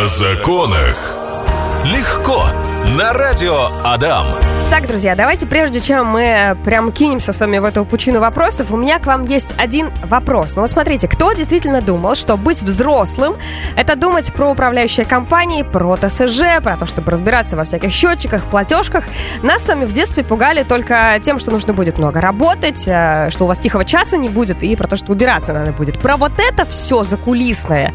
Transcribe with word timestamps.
О 0.00 0.06
законах. 0.06 1.16
Легко. 1.84 2.46
На 2.96 3.12
радио 3.12 3.68
Адам. 3.82 4.26
Так, 4.70 4.86
друзья, 4.86 5.16
давайте 5.16 5.46
прежде 5.46 5.80
чем 5.80 6.08
мы 6.08 6.54
прям 6.62 6.92
кинемся 6.92 7.32
с 7.32 7.40
вами 7.40 7.56
в 7.56 7.64
эту 7.64 7.86
пучину 7.86 8.20
вопросов, 8.20 8.70
у 8.70 8.76
меня 8.76 8.98
к 8.98 9.06
вам 9.06 9.24
есть 9.24 9.54
один 9.56 9.90
вопрос. 10.04 10.56
Ну 10.56 10.62
вот 10.62 10.70
смотрите, 10.70 11.08
кто 11.08 11.32
действительно 11.32 11.80
думал, 11.80 12.16
что 12.16 12.36
быть 12.36 12.62
взрослым– 12.62 13.36
это 13.76 13.96
думать 13.96 14.30
про 14.34 14.50
управляющие 14.50 15.06
компании, 15.06 15.62
про 15.62 15.96
ТСЖ, 15.96 16.62
про 16.62 16.76
то, 16.76 16.84
чтобы 16.84 17.10
разбираться 17.10 17.56
во 17.56 17.64
всяких 17.64 17.92
счетчиках, 17.92 18.42
платежках. 18.44 19.04
Нас 19.42 19.64
с 19.64 19.68
вами 19.68 19.86
в 19.86 19.92
детстве 19.92 20.22
пугали 20.22 20.64
только 20.64 21.18
тем, 21.22 21.38
что 21.38 21.50
нужно 21.50 21.72
будет 21.72 21.96
много 21.96 22.20
работать, 22.20 22.84
э, 22.86 23.30
что 23.30 23.44
у 23.44 23.46
вас 23.46 23.58
тихого 23.58 23.86
часа 23.86 24.18
не 24.18 24.28
будет, 24.28 24.62
и 24.62 24.76
про 24.76 24.86
то, 24.86 24.96
что 24.96 25.12
убираться 25.12 25.54
надо 25.54 25.72
будет. 25.72 25.98
Про 25.98 26.18
вот 26.18 26.32
это 26.36 26.66
все 26.66 27.04
закулисное 27.04 27.94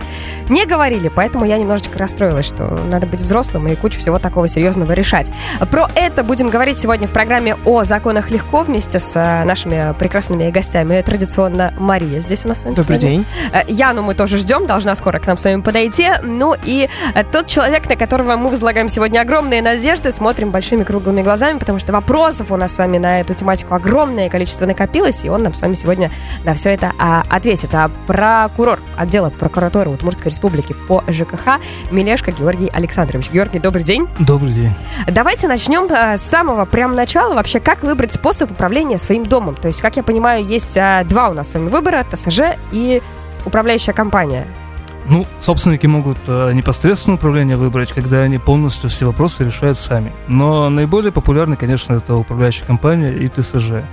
не 0.50 0.66
говорили, 0.66 1.12
поэтому 1.14 1.46
я 1.46 1.60
немножечко 1.60 2.00
расстроилась, 2.00 2.48
что 2.48 2.80
надо 2.90 3.06
быть 3.06 3.22
взрослым 3.22 3.68
и 3.68 3.76
кучу 3.76 4.00
всего 4.00 4.18
такого 4.18 4.48
серьезного 4.48 4.94
решать. 4.94 5.32
Про 5.70 5.88
это 5.94 6.24
будем 6.24 6.50
говорить 6.50 6.63
говорить 6.64 6.80
сегодня 6.80 7.10
в 7.10 7.12
программе 7.12 7.58
о 7.66 7.84
законах 7.84 8.32
легко 8.32 8.62
вместе 8.62 8.98
с 8.98 9.18
э, 9.18 9.44
нашими 9.44 9.94
прекрасными 10.00 10.50
гостями. 10.50 11.02
Традиционно 11.02 11.74
Мария 11.78 12.22
здесь 12.22 12.46
у 12.46 12.48
нас. 12.48 12.62
Добрый 12.62 12.86
сегодня. 12.86 13.00
день. 13.10 13.26
Э, 13.52 13.64
Яну 13.68 14.02
мы 14.02 14.14
тоже 14.14 14.38
ждем, 14.38 14.66
должна 14.66 14.96
скоро 14.96 15.20
к 15.20 15.28
нам 15.28 15.38
с 15.38 15.44
вами 15.44 15.60
подойти. 15.60 16.10
Ну 16.24 16.56
и 16.64 16.88
э, 17.16 17.24
тот 17.26 17.48
человек, 17.48 17.90
на 17.90 17.98
которого 17.98 18.38
мы 18.38 18.50
возлагаем 18.50 18.88
сегодня 18.88 19.20
огромные 19.20 19.62
надежды, 19.62 20.10
смотрим 20.10 20.52
большими 20.52 20.86
круглыми 20.86 21.22
глазами, 21.22 21.58
потому 21.58 21.80
что 21.80 21.92
вопросов 21.92 22.50
у 22.50 22.56
нас 22.56 22.74
с 22.74 22.78
вами 22.78 22.98
на 22.98 23.20
эту 23.20 23.34
тематику 23.34 23.76
огромное 23.76 24.30
количество 24.30 24.66
накопилось, 24.66 25.26
и 25.26 25.30
он 25.30 25.44
нам 25.44 25.54
с 25.54 25.62
вами 25.62 25.74
сегодня 25.74 26.12
на 26.46 26.54
все 26.54 26.70
это 26.70 26.94
а, 26.98 27.24
ответит. 27.30 27.76
А 27.76 27.92
прокурор 28.08 28.80
отдела 28.96 29.32
прокуратуры 29.32 29.90
Удмуртской 29.90 30.32
республики 30.32 30.74
по 30.88 31.04
ЖКХ 31.10 31.60
Милешко 31.92 32.32
Георгий 32.32 32.70
Александрович. 32.70 33.30
Георгий, 33.32 33.60
добрый 33.60 33.84
день. 33.84 34.08
Добрый 34.18 34.54
день. 34.54 34.72
Давайте 35.08 35.50
начнем 35.50 35.90
с 35.92 36.22
самого 36.22 36.53
прям 36.66 36.96
начала. 36.96 37.36
Вообще, 37.36 37.60
как 37.60 37.84
выбрать 37.84 38.14
способ 38.14 38.52
управления 38.52 38.98
своим 38.98 39.26
домом? 39.26 39.56
То 39.56 39.68
есть, 39.68 39.82
как 39.82 39.98
я 39.98 40.04
понимаю, 40.04 40.46
есть 40.46 40.78
а, 40.78 41.04
два 41.04 41.30
у 41.30 41.34
нас 41.34 41.52
с 41.52 41.54
вами 41.54 41.70
выбора. 41.70 42.06
ТСЖ 42.10 42.58
и 42.72 43.02
управляющая 43.46 43.94
компания. 43.94 44.46
Ну, 45.06 45.26
собственники 45.40 45.86
могут 45.86 46.18
э, 46.28 46.54
непосредственно 46.54 47.16
управление 47.16 47.58
выбрать, 47.58 47.92
когда 47.92 48.22
они 48.22 48.38
полностью 48.38 48.90
все 48.90 49.06
вопросы 49.06 49.44
решают 49.44 49.78
сами. 49.78 50.12
Но 50.28 50.70
наиболее 50.70 51.12
популярны, 51.12 51.58
конечно, 51.58 51.94
это 51.96 52.16
управляющая 52.16 52.66
компания 52.66 53.12
и 53.12 53.28
ТСЖ. 53.28 53.84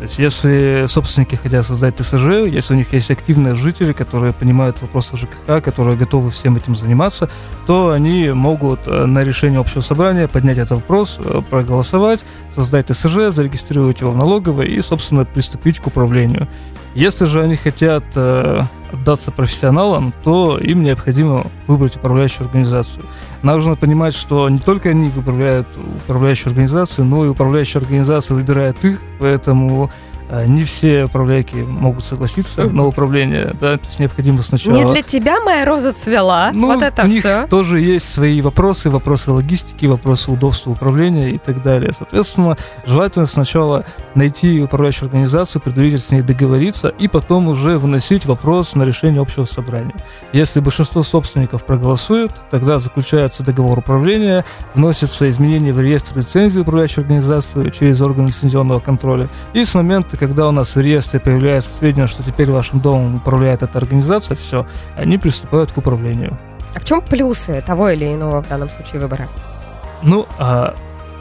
То 0.00 0.04
есть, 0.04 0.18
если 0.18 0.86
собственники 0.88 1.34
хотят 1.34 1.66
создать 1.66 1.94
ТСЖ, 1.96 2.48
если 2.48 2.72
у 2.72 2.76
них 2.78 2.90
есть 2.94 3.10
активные 3.10 3.54
жители, 3.54 3.92
которые 3.92 4.32
понимают 4.32 4.80
вопросы 4.80 5.14
ЖКХ, 5.14 5.62
которые 5.62 5.98
готовы 5.98 6.30
всем 6.30 6.56
этим 6.56 6.74
заниматься, 6.74 7.28
то 7.66 7.90
они 7.90 8.30
могут 8.30 8.80
э, 8.86 9.04
на 9.04 9.22
решение 9.22 9.60
общего 9.60 9.82
собрания 9.82 10.26
поднять 10.26 10.56
этот 10.56 10.70
вопрос, 10.70 11.18
э, 11.18 11.42
проголосовать, 11.50 12.20
создать 12.50 12.86
ТСЖ, 12.86 13.28
зарегистрировать 13.30 14.00
его 14.00 14.12
в 14.12 14.16
налоговой 14.16 14.68
и, 14.68 14.80
собственно, 14.80 15.26
приступить 15.26 15.80
к 15.80 15.86
управлению. 15.88 16.48
Если 16.94 17.26
же 17.26 17.42
они 17.42 17.56
хотят 17.56 18.04
э, 18.14 18.62
отдаться 18.92 19.30
профессионалам, 19.30 20.12
то 20.24 20.58
им 20.58 20.82
необходимо 20.82 21.46
выбрать 21.66 21.96
управляющую 21.96 22.46
организацию. 22.46 23.04
Нужно 23.42 23.76
понимать, 23.76 24.14
что 24.14 24.48
не 24.48 24.58
только 24.58 24.90
они 24.90 25.08
выбирают 25.08 25.66
управляющую 26.04 26.48
организацию, 26.48 27.04
но 27.04 27.24
и 27.24 27.28
управляющая 27.28 27.80
организация 27.80 28.34
выбирает 28.34 28.84
их, 28.84 29.00
поэтому 29.18 29.90
не 30.46 30.64
все 30.64 31.04
управляйки 31.04 31.56
могут 31.56 32.04
согласиться 32.04 32.64
на 32.64 32.86
управление, 32.86 33.52
да, 33.60 33.76
то 33.78 33.86
есть 33.86 33.98
необходимо 33.98 34.42
сначала... 34.42 34.74
Не 34.74 34.84
для 34.84 35.02
тебя 35.02 35.40
моя 35.40 35.64
роза 35.64 35.92
цвела, 35.92 36.50
ну, 36.54 36.68
вот 36.68 36.82
это 36.82 37.02
у 37.02 37.06
них 37.06 37.20
все. 37.20 37.46
тоже 37.48 37.80
есть 37.80 38.12
свои 38.12 38.40
вопросы, 38.40 38.90
вопросы 38.90 39.32
логистики, 39.32 39.86
вопросы 39.86 40.30
удобства 40.30 40.70
управления 40.70 41.30
и 41.30 41.38
так 41.38 41.62
далее. 41.62 41.92
Соответственно, 41.96 42.56
желательно 42.86 43.26
сначала 43.26 43.84
найти 44.14 44.60
управляющую 44.62 45.06
организацию, 45.06 45.60
предварительно 45.60 46.00
с 46.00 46.10
ней 46.10 46.22
договориться 46.22 46.88
и 46.88 47.08
потом 47.08 47.48
уже 47.48 47.78
выносить 47.78 48.26
вопрос 48.26 48.74
на 48.74 48.84
решение 48.84 49.20
общего 49.20 49.44
собрания. 49.44 49.94
Если 50.32 50.60
большинство 50.60 51.02
собственников 51.02 51.64
проголосуют, 51.64 52.32
тогда 52.50 52.78
заключается 52.78 53.42
договор 53.42 53.78
управления, 53.78 54.44
вносятся 54.74 55.28
изменения 55.28 55.72
в 55.72 55.80
реестр 55.80 56.18
лицензии 56.18 56.60
управляющей 56.60 57.02
организации 57.02 57.68
через 57.70 58.00
орган 58.00 58.28
лицензионного 58.28 58.80
контроля, 58.80 59.28
и 59.54 59.64
с 59.64 59.74
момента, 59.74 60.16
когда 60.20 60.46
у 60.46 60.52
нас 60.52 60.76
в 60.76 60.80
реестре 60.80 61.18
появляется 61.18 61.70
сведения, 61.74 62.06
что 62.06 62.22
теперь 62.22 62.50
вашим 62.50 62.78
домом 62.80 63.16
управляет 63.16 63.62
эта 63.62 63.78
организация, 63.78 64.36
все, 64.36 64.66
они 64.96 65.18
приступают 65.18 65.72
к 65.72 65.78
управлению. 65.78 66.38
А 66.74 66.78
в 66.78 66.84
чем 66.84 67.00
плюсы 67.00 67.60
того 67.66 67.88
или 67.88 68.04
иного 68.14 68.42
в 68.42 68.48
данном 68.48 68.68
случае 68.70 69.00
выбора? 69.00 69.26
Ну, 70.02 70.26
а, 70.38 70.74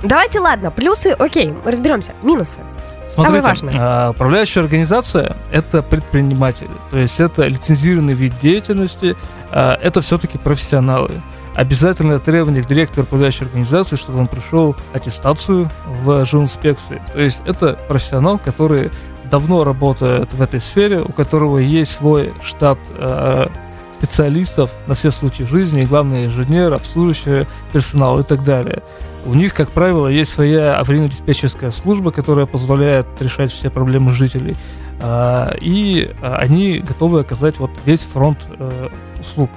Давайте, 0.03 0.39
ладно, 0.39 0.69
плюсы, 0.69 1.15
окей, 1.17 1.53
мы 1.63 1.71
разберемся. 1.71 2.11
Минусы. 2.21 2.61
Самое 3.09 3.41
смотрите, 3.41 3.47
важное. 3.47 3.73
а, 3.77 4.11
управляющая 4.11 4.61
организация– 4.61 5.35
это 5.51 5.81
предприниматели, 5.81 6.69
то 6.91 6.97
есть 6.97 7.19
это 7.19 7.47
лицензированный 7.47 8.13
вид 8.13 8.33
деятельности, 8.41 9.15
а, 9.51 9.79
это 9.81 10.01
все-таки 10.01 10.37
профессионалы. 10.37 11.11
Обязательное 11.55 12.19
требование 12.19 12.63
к 12.63 12.67
директору 12.67 13.03
управляющей 13.03 13.45
организации, 13.45 13.95
чтобы 13.95 14.19
он 14.19 14.27
прошел 14.27 14.75
аттестацию 14.93 15.69
в 16.03 16.25
жилинспекции. 16.25 17.01
То 17.13 17.21
есть 17.21 17.41
это 17.45 17.77
профессионал, 17.87 18.39
который 18.39 18.91
давно 19.29 19.63
работает 19.63 20.31
в 20.33 20.41
этой 20.41 20.61
сфере, 20.61 21.01
у 21.01 21.11
которого 21.11 21.57
есть 21.57 21.91
свой 21.91 22.31
штат 22.41 22.79
э, 22.97 23.47
специалистов 23.93 24.71
на 24.87 24.93
все 24.93 25.11
случаи 25.11 25.43
жизни, 25.43 25.83
и 25.83 25.85
главное 25.85 26.25
инженер, 26.25 26.73
обслуживающий 26.73 27.45
персонал 27.73 28.19
и 28.19 28.23
так 28.23 28.43
далее. 28.43 28.81
У 29.25 29.33
них, 29.33 29.53
как 29.53 29.69
правило, 29.69 30.07
есть 30.07 30.31
своя 30.31 30.79
аварийно-диспетчерская 30.79 31.71
служба, 31.71 32.11
которая 32.11 32.45
позволяет 32.45 33.05
решать 33.19 33.51
все 33.51 33.69
проблемы 33.69 34.11
жителей. 34.11 34.55
А, 35.01 35.53
И 35.59 36.09
а, 36.21 36.37
они 36.37 36.79
готовы 36.79 37.21
оказать 37.21 37.57
вот 37.59 37.71
весь 37.85 38.03
фронт 38.03 38.39
э, 38.57 38.89
услуг. 39.19 39.49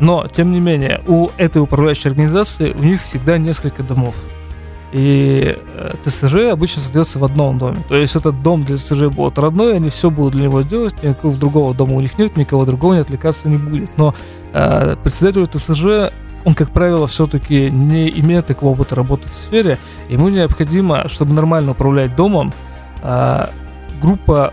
Но, 0.00 0.26
тем 0.26 0.52
не 0.52 0.60
менее, 0.60 1.02
у 1.06 1.28
этой 1.36 1.60
управляющей 1.60 2.08
организации 2.08 2.72
у 2.72 2.82
них 2.82 3.02
всегда 3.02 3.38
несколько 3.38 3.82
домов. 3.82 4.14
И 4.92 5.56
э, 5.76 5.90
ТСЖ 6.04 6.50
обычно 6.50 6.82
создается 6.82 7.18
в 7.18 7.24
одном 7.24 7.58
доме. 7.58 7.78
То 7.88 7.94
есть 7.94 8.16
этот 8.16 8.42
дом 8.42 8.64
для 8.64 8.76
ТСЖ 8.76 9.04
будет 9.04 9.38
родной, 9.38 9.76
они 9.76 9.90
все 9.90 10.10
будут 10.10 10.32
для 10.32 10.44
него 10.44 10.62
делать, 10.62 11.00
никакого 11.02 11.36
другого 11.36 11.74
дома 11.74 11.94
у 11.94 12.00
них 12.00 12.18
нет, 12.18 12.36
никого 12.36 12.64
другого 12.64 12.94
не 12.94 13.00
отвлекаться 13.00 13.48
не 13.48 13.56
будет. 13.56 13.96
Но 13.96 14.14
э, 14.52 14.96
председателю 15.02 15.46
ТСЖ, 15.46 16.12
он, 16.44 16.54
как 16.54 16.70
правило, 16.70 17.06
все-таки 17.06 17.70
не 17.70 18.08
имеет 18.20 18.46
такого 18.46 18.72
опыта 18.72 18.96
работы 18.96 19.28
в 19.28 19.36
сфере. 19.36 19.78
Ему 20.08 20.28
необходимо, 20.28 21.08
чтобы 21.08 21.34
нормально 21.34 21.72
управлять 21.72 22.16
домом, 22.16 22.52
э, 23.02 23.46
группа 24.00 24.52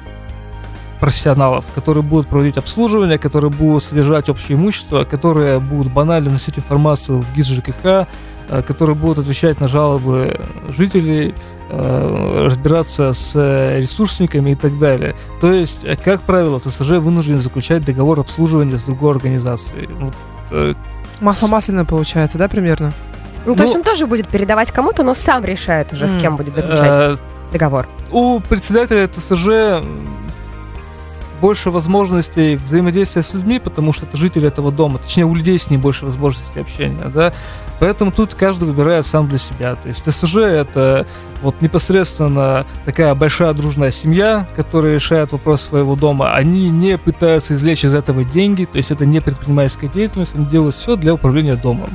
профессионалов, 0.99 1.65
которые 1.75 2.03
будут 2.03 2.27
проводить 2.27 2.57
обслуживание, 2.57 3.17
которые 3.17 3.51
будут 3.51 3.83
содержать 3.83 4.29
общее 4.29 4.57
имущество, 4.57 5.03
которые 5.03 5.59
будут 5.59 5.91
банально 5.91 6.31
носить 6.31 6.57
информацию 6.57 7.19
в 7.19 7.35
ГИС 7.35 7.47
ЖКХ, 7.47 8.07
э, 8.49 8.61
которые 8.65 8.95
будут 8.95 9.19
отвечать 9.19 9.59
на 9.59 9.67
жалобы 9.67 10.39
жителей, 10.69 11.35
э, 11.69 12.41
разбираться 12.45 13.13
с 13.13 13.35
ресурсниками 13.77 14.51
и 14.51 14.55
так 14.55 14.79
далее. 14.79 15.15
То 15.41 15.51
есть, 15.51 15.81
э, 15.83 15.95
как 15.95 16.21
правило, 16.21 16.59
ТСЖ 16.59 16.91
вынужден 16.91 17.41
заключать 17.41 17.83
договор 17.85 18.19
обслуживания 18.19 18.77
с 18.77 18.83
другой 18.83 19.11
организацией. 19.11 19.87
Вот, 19.99 20.13
э, 20.51 20.73
Масло 21.19 21.47
масляное 21.47 21.83
получается, 21.85 22.37
да, 22.37 22.47
примерно? 22.47 22.93
Ну, 23.45 23.55
то 23.55 23.63
есть 23.63 23.73
Ну, 23.73 23.79
он 23.79 23.83
тоже 23.85 24.07
будет 24.07 24.27
передавать 24.27 24.71
кому-то, 24.71 25.03
но 25.03 25.13
сам 25.13 25.43
решает 25.43 25.93
уже, 25.93 26.07
с 26.07 26.19
кем 26.19 26.35
будет 26.35 26.53
заключать 26.55 26.95
э, 26.95 27.17
договор. 27.51 27.87
у 28.11 28.39
председателя 28.39 29.07
ТСЖ 29.07 29.83
больше 31.41 31.71
возможностей 31.71 32.55
взаимодействия 32.55 33.23
с 33.23 33.33
людьми, 33.33 33.59
потому 33.59 33.93
что 33.93 34.05
это 34.05 34.17
жители 34.17 34.47
этого 34.47 34.71
дома, 34.71 34.99
точнее 34.99 35.25
у 35.25 35.35
людей 35.35 35.57
с 35.57 35.69
ним 35.69 35.81
больше 35.81 36.05
возможностей 36.05 36.59
общения, 36.59 37.11
да, 37.13 37.33
поэтому 37.79 38.11
тут 38.11 38.33
каждый 38.33 38.65
выбирает 38.65 39.05
сам 39.05 39.27
для 39.27 39.37
себя, 39.37 39.75
то 39.75 39.87
есть 39.87 40.03
ТСЖ 40.03 40.37
это 40.37 41.05
вот 41.41 41.61
непосредственно 41.61 42.65
такая 42.85 43.13
большая 43.15 43.53
дружная 43.53 43.91
семья, 43.91 44.47
которая 44.55 44.95
решает 44.95 45.31
вопрос 45.31 45.61
своего 45.61 45.95
дома, 45.95 46.33
они 46.33 46.69
не 46.69 46.97
пытаются 46.97 47.53
извлечь 47.53 47.85
из 47.85 47.93
этого 47.93 48.23
деньги, 48.23 48.65
то 48.65 48.77
есть 48.77 48.91
это 48.91 49.05
не 49.05 49.19
предпринимательская 49.19 49.89
деятельность, 49.89 50.35
они 50.35 50.45
делают 50.45 50.75
все 50.75 50.95
для 50.95 51.13
управления 51.13 51.55
домом. 51.55 51.89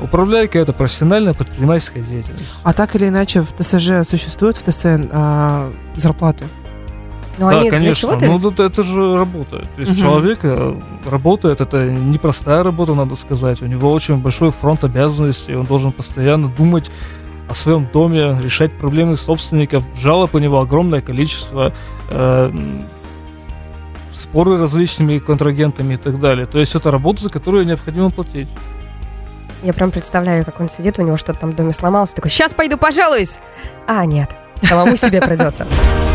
Управляйка 0.00 0.60
это 0.60 0.72
профессиональная 0.72 1.34
предпринимательская 1.34 2.02
деятельность. 2.02 2.44
А 2.62 2.72
так 2.72 2.94
или 2.94 3.08
иначе 3.08 3.42
в 3.42 3.52
ТСЖ 3.52 4.08
существует 4.08 4.56
в 4.56 4.62
ТСН 4.62 5.08
а, 5.10 5.72
зарплаты? 5.96 6.44
Но 7.38 7.50
да, 7.50 7.60
они 7.60 7.70
конечно. 7.70 8.18
Ну, 8.20 8.38
тут 8.38 8.60
это 8.60 8.82
же 8.82 9.16
работа. 9.16 9.60
То 9.74 9.80
есть 9.80 9.92
Мгм. 9.92 10.00
человек 10.00 10.40
работает, 11.08 11.60
это 11.60 11.84
непростая 11.84 12.62
работа, 12.62 12.94
надо 12.94 13.16
сказать. 13.16 13.62
У 13.62 13.66
него 13.66 13.92
очень 13.92 14.16
большой 14.18 14.50
фронт 14.50 14.84
обязанностей, 14.84 15.54
он 15.54 15.64
должен 15.66 15.92
постоянно 15.92 16.48
думать 16.48 16.90
о 17.48 17.54
своем 17.54 17.88
доме, 17.92 18.36
решать 18.42 18.72
проблемы 18.72 19.16
собственников. 19.16 19.84
Жалоб 19.96 20.34
у 20.34 20.38
него 20.38 20.60
огромное 20.60 21.00
количество. 21.00 21.72
э, 22.10 22.50
споры 24.12 24.58
различными 24.58 25.18
контрагентами 25.18 25.94
и 25.94 25.96
так 25.96 26.18
далее. 26.18 26.46
То 26.46 26.58
есть 26.58 26.74
это 26.74 26.90
работа, 26.90 27.22
за 27.22 27.30
которую 27.30 27.64
необходимо 27.64 28.10
платить. 28.10 28.48
Я 29.62 29.72
прям 29.72 29.90
представляю, 29.90 30.44
как 30.44 30.60
он 30.60 30.68
сидит, 30.68 30.98
у 30.98 31.02
него 31.02 31.16
что-то 31.16 31.40
там 31.40 31.52
в 31.52 31.56
доме 31.56 31.72
сломалось, 31.72 32.14
такой, 32.14 32.30
сейчас 32.30 32.54
пойду 32.54 32.76
пожалуюсь. 32.76 33.38
А, 33.86 34.04
нет, 34.04 34.30
самому 34.66 34.96
себе 34.96 35.20
придется. 35.20 35.66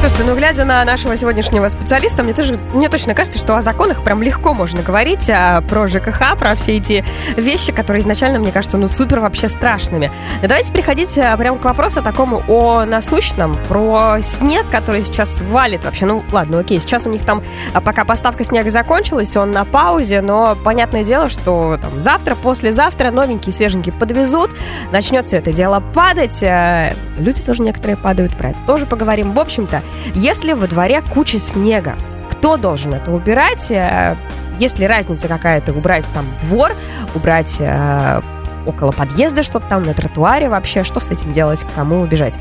Слушайте, 0.04 0.26
ну 0.26 0.36
глядя 0.36 0.66
на 0.66 0.84
нашего 0.84 1.16
сегодняшнего 1.16 1.66
специалиста, 1.70 2.24
мне 2.24 2.34
тоже, 2.34 2.58
мне 2.74 2.90
точно 2.90 3.16
кажется, 3.16 3.40
что 3.40 3.56
о 3.56 3.62
законах 3.62 4.04
прям 4.04 4.22
легко 4.22 4.54
можно 4.54 4.82
говорить, 4.82 5.30
а 5.30 5.62
про 5.62 5.88
ЖКХ, 5.88 6.38
про 6.38 6.56
все 6.56 6.76
эти 6.76 7.06
вещи, 7.38 7.72
которые 7.72 8.02
изначально, 8.02 8.38
мне 8.38 8.52
кажется, 8.52 8.78
ну 8.78 8.90
супер 8.90 9.22
вообще 9.22 9.48
страшными. 9.48 10.12
Но 10.42 10.50
давайте 10.50 10.74
переходить 10.74 11.18
а, 11.18 11.38
прям 11.38 11.58
к 11.58 11.64
вопросу 11.64 12.02
такому 12.02 12.44
о 12.50 12.84
насущном, 12.84 13.58
про 13.70 14.18
снег, 14.20 14.66
который 14.70 15.06
сейчас 15.06 15.40
валит 15.40 15.86
вообще. 15.86 16.06
Ну 16.06 16.22
ладно, 16.34 16.60
окей, 16.60 16.82
сейчас 16.82 17.06
у 17.06 17.10
них 17.10 17.24
там, 17.24 17.42
а, 17.74 17.80
пока 17.80 18.04
поставка 18.04 18.44
снега 18.44 18.72
закончилась, 18.72 19.38
он 19.38 19.52
на 19.52 19.64
паузе, 19.64 20.20
но 20.20 20.58
понятное 20.66 21.06
дело, 21.06 21.30
что 21.30 21.78
там 21.82 22.02
завтра, 22.02 22.36
послезавтра 22.36 23.10
новенькие, 23.12 23.54
свеженькие 23.54 23.94
подвезут, 23.94 24.52
начнет 24.92 25.28
все 25.28 25.38
это 25.38 25.54
дело 25.54 25.82
падать. 25.94 26.44
А, 26.44 26.92
люди 27.18 27.42
тоже 27.42 27.62
некоторые 27.62 27.96
падают, 27.96 28.33
про 28.36 28.50
это 28.50 28.60
тоже 28.66 28.86
поговорим. 28.86 29.34
В 29.34 29.40
общем-то, 29.40 29.82
если 30.14 30.54
во 30.54 30.68
дворе 30.68 31.02
куча 31.14 31.40
снега, 31.40 31.96
кто 32.32 32.58
должен 32.58 32.94
это 32.94 33.12
убирать? 33.12 33.72
Э, 33.72 34.18
есть 34.60 34.80
ли 34.80 34.88
разница 34.88 35.28
какая-то 35.28 35.74
убрать 35.74 36.06
там 36.14 36.26
двор, 36.42 36.72
убрать 37.16 37.58
э, 37.60 38.22
около 38.66 38.92
подъезда 38.92 39.44
что-то 39.44 39.68
там, 39.68 39.84
на 39.84 39.94
тротуаре 39.94 40.50
вообще? 40.50 40.84
Что 40.84 41.00
с 41.00 41.10
этим 41.10 41.32
делать, 41.32 41.64
к 41.64 41.74
кому 41.74 42.02
убежать? 42.02 42.38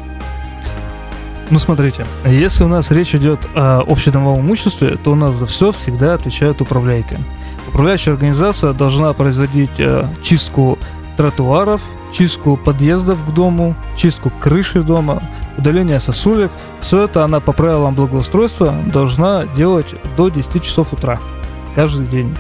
Ну, 1.50 1.59
смотрите, 1.59 2.06
если 2.25 2.65
у 2.65 2.69
нас 2.69 2.91
речь 2.91 3.15
идет 3.15 3.47
о 3.55 3.81
общедомовом 3.87 4.41
имуществе, 4.41 4.97
то 4.97 5.12
у 5.12 5.15
нас 5.15 5.35
за 5.35 5.45
все 5.47 5.71
всегда 5.71 6.15
отвечает 6.15 6.61
управляйка. 6.62 7.19
Управляющая 7.69 8.12
организация 8.12 8.73
должна 8.73 9.12
производить 9.12 9.79
э, 9.79 10.06
чистку 10.23 10.79
тротуаров, 11.17 11.83
чистку 12.12 12.56
подъездов 12.56 13.19
к 13.26 13.31
дому, 13.32 13.75
чистку 13.97 14.31
крыши 14.31 14.82
дома, 14.82 15.23
удаление 15.59 16.00
сосулек. 16.00 16.50
Все 16.81 17.03
это 17.03 17.25
она 17.25 17.41
по 17.41 17.53
правилам 17.53 17.94
благоустройства 17.94 18.75
должна 18.87 19.47
делать 19.56 19.94
до 20.17 20.29
10 20.29 20.62
часов 20.62 20.93
утра 20.93 21.19
каждый 21.75 22.06
день. 22.06 22.37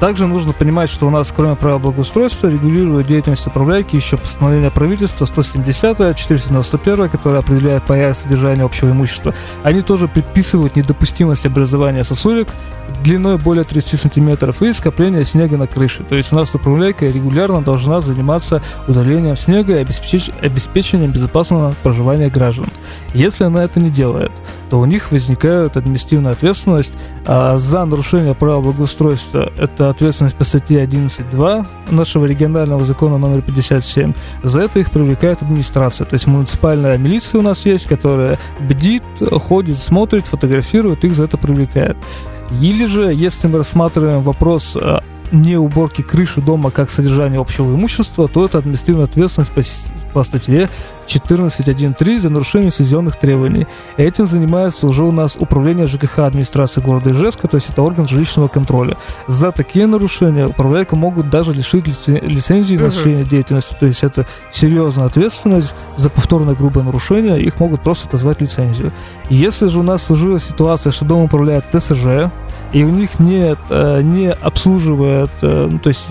Также 0.00 0.28
нужно 0.28 0.52
понимать, 0.52 0.90
что 0.90 1.08
у 1.08 1.10
нас, 1.10 1.32
кроме 1.34 1.56
правил 1.56 1.80
благоустройства, 1.80 2.48
регулирует 2.48 3.08
деятельность 3.08 3.46
управляйки 3.46 3.96
еще 3.96 4.16
постановление 4.16 4.70
правительства 4.70 5.24
170 5.24 6.16
491 6.16 7.08
которое 7.08 7.40
определяет 7.40 7.82
порядок 7.82 8.16
содержания 8.16 8.62
общего 8.62 8.90
имущества. 8.90 9.34
Они 9.64 9.82
тоже 9.82 10.06
предписывают 10.06 10.76
недопустимость 10.76 11.46
образования 11.46 12.04
сосулек 12.04 12.48
длиной 13.02 13.38
более 13.38 13.64
30 13.64 14.00
сантиметров 14.00 14.62
и 14.62 14.72
скопления 14.72 15.24
снега 15.24 15.56
на 15.56 15.66
крыше. 15.66 16.04
То 16.04 16.16
есть 16.16 16.32
у 16.32 16.36
нас 16.36 16.54
управляйка 16.54 17.06
регулярно 17.06 17.62
должна 17.62 18.00
заниматься 18.00 18.62
удалением 18.86 19.36
снега 19.36 19.74
и 19.76 19.80
обеспеч... 19.82 20.30
обеспечением 20.40 21.12
безопасного 21.12 21.74
проживания 21.82 22.28
граждан. 22.28 22.66
Если 23.14 23.44
она 23.44 23.64
это 23.64 23.80
не 23.80 23.90
делает, 23.90 24.32
то 24.70 24.80
у 24.80 24.84
них 24.84 25.10
возникает 25.10 25.76
административная 25.76 26.32
ответственность 26.32 26.92
а 27.26 27.58
за 27.58 27.84
нарушение 27.84 28.34
правил 28.34 28.62
благоустройства. 28.62 29.52
Это 29.58 29.87
ответственность 29.90 30.36
по 30.36 30.44
статье 30.44 30.84
11.2 30.84 31.66
нашего 31.90 32.24
регионального 32.24 32.84
закона 32.84 33.18
номер 33.18 33.42
57. 33.42 34.12
За 34.42 34.60
это 34.60 34.78
их 34.78 34.90
привлекает 34.90 35.42
администрация. 35.42 36.04
То 36.04 36.14
есть 36.14 36.26
муниципальная 36.26 36.98
милиция 36.98 37.38
у 37.40 37.42
нас 37.42 37.66
есть, 37.66 37.86
которая 37.86 38.38
бдит, 38.60 39.02
ходит, 39.20 39.78
смотрит, 39.78 40.26
фотографирует, 40.26 41.04
их 41.04 41.14
за 41.14 41.24
это 41.24 41.36
привлекает. 41.36 41.96
Или 42.60 42.86
же, 42.86 43.12
если 43.12 43.48
мы 43.48 43.58
рассматриваем 43.58 44.22
вопрос 44.22 44.76
э, 44.80 45.00
не 45.32 45.56
уборки 45.56 46.02
крыши 46.02 46.40
дома 46.40 46.70
как 46.70 46.90
содержание 46.90 47.40
общего 47.40 47.74
имущества, 47.74 48.28
то 48.28 48.44
это 48.44 48.58
административная 48.58 49.04
ответственность 49.04 49.52
по, 49.52 49.62
по 50.12 50.24
статье 50.24 50.68
14.1.3 51.08 52.18
за 52.18 52.30
нарушение 52.30 52.70
сезонных 52.70 53.16
требований. 53.16 53.66
Этим 53.96 54.26
занимается 54.26 54.86
уже 54.86 55.04
у 55.04 55.12
нас 55.12 55.36
управление 55.36 55.86
ЖКХ 55.86 56.20
администрации 56.20 56.80
города 56.80 57.10
Ижевска, 57.10 57.48
то 57.48 57.56
есть 57.56 57.70
это 57.70 57.82
орган 57.82 58.06
жилищного 58.06 58.48
контроля. 58.48 58.96
За 59.26 59.50
такие 59.50 59.86
нарушения 59.86 60.46
управляйка 60.46 60.96
могут 60.96 61.30
даже 61.30 61.52
лишить 61.52 61.86
лице- 61.86 62.20
лицензии 62.20 62.76
на 62.76 62.86
осуществление 62.86 63.24
uh-huh. 63.24 63.30
деятельности, 63.30 63.76
то 63.78 63.86
есть 63.86 64.02
это 64.02 64.26
серьезная 64.52 65.06
ответственность 65.06 65.74
за 65.96 66.10
повторное 66.10 66.54
грубое 66.54 66.84
нарушение, 66.84 67.40
их 67.40 67.58
могут 67.58 67.82
просто 67.82 68.06
отозвать 68.08 68.40
лицензию. 68.40 68.92
Если 69.30 69.68
же 69.68 69.80
у 69.80 69.82
нас 69.82 70.02
сложилась 70.02 70.44
ситуация, 70.44 70.92
что 70.92 71.04
дом 71.04 71.22
управляет 71.22 71.64
ТСЖ, 71.72 72.30
и 72.72 72.84
у 72.84 72.90
них 72.90 73.18
нет, 73.18 73.58
э, 73.70 74.02
не 74.02 74.30
обслуживает, 74.30 75.30
э, 75.42 75.68
ну, 75.70 75.78
то 75.78 75.88
есть 75.88 76.10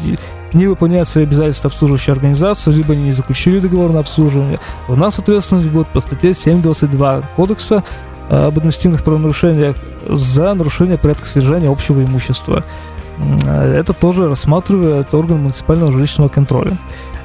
не 0.54 0.68
выполняют 0.68 1.08
свои 1.08 1.26
обязательства 1.26 1.70
обслуживающей 1.70 2.12
организации, 2.12 2.72
либо 2.72 2.96
не 2.96 3.12
заключили 3.12 3.60
договор 3.60 3.92
на 3.92 4.00
обслуживание, 4.00 4.60
у 4.88 4.96
нас 4.96 5.20
ответственность 5.20 5.70
будет 5.70 5.88
по 5.88 6.00
статье 6.00 6.32
7.22 6.32 7.24
Кодекса 7.36 7.84
об 8.30 8.58
административных 8.58 9.04
правонарушениях 9.04 9.76
за 10.08 10.54
нарушение 10.54 10.98
порядка 10.98 11.26
содержания 11.28 11.70
общего 11.70 12.04
имущества. 12.04 12.64
Это 13.46 13.94
тоже 13.94 14.30
рассматривает 14.30 15.14
орган 15.14 15.40
муниципального 15.40 15.92
жилищного 15.92 16.28
контроля. 16.28 16.78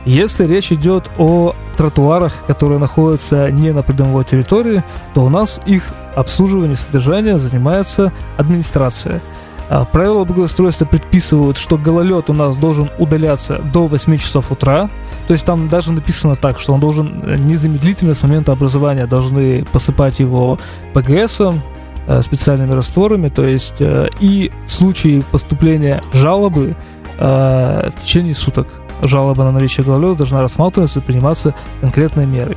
Если 0.04 0.46
речь 0.46 0.72
идет 0.72 1.10
о 1.18 1.54
тротуарах, 1.76 2.44
которые 2.46 2.78
находятся 2.78 3.50
не 3.50 3.72
на 3.72 3.82
придомовой 3.82 4.24
территории, 4.24 4.82
то 5.14 5.24
у 5.24 5.28
нас 5.28 5.60
их 5.66 5.92
обслуживание 6.14 6.76
содержания 6.76 7.38
занимается 7.38 8.12
администрация. 8.36 9.20
А, 9.68 9.86
правила 9.86 10.24
благоустройства 10.24 10.84
предписывают, 10.84 11.56
что 11.56 11.78
гололед 11.78 12.28
у 12.28 12.34
нас 12.34 12.56
должен 12.56 12.90
удаляться 12.98 13.58
до 13.72 13.86
8 13.86 14.18
часов 14.18 14.52
утра. 14.52 14.90
То 15.26 15.32
есть 15.32 15.46
там 15.46 15.68
даже 15.68 15.92
написано 15.92 16.36
так, 16.36 16.60
что 16.60 16.74
он 16.74 16.80
должен 16.80 17.22
э, 17.24 17.36
незамедлительно 17.38 18.12
с 18.12 18.22
момента 18.22 18.52
образования 18.52 19.06
должны 19.06 19.64
посыпать 19.72 20.18
его 20.18 20.58
ПГСом, 20.92 21.62
э, 22.06 22.20
специальными 22.20 22.72
растворами, 22.72 23.30
то 23.30 23.46
есть 23.46 23.76
э, 23.78 24.10
и 24.20 24.52
в 24.66 24.72
случае 24.72 25.22
поступления 25.22 26.02
жалобы 26.12 26.76
в 27.18 27.92
течение 28.02 28.34
суток 28.34 28.66
жалоба 29.02 29.44
на 29.44 29.52
наличие 29.52 29.84
гололеда 29.84 30.16
должна 30.16 30.40
рассматриваться 30.40 30.98
и 30.98 31.02
приниматься 31.02 31.54
конкретные 31.80 32.26
меры. 32.26 32.56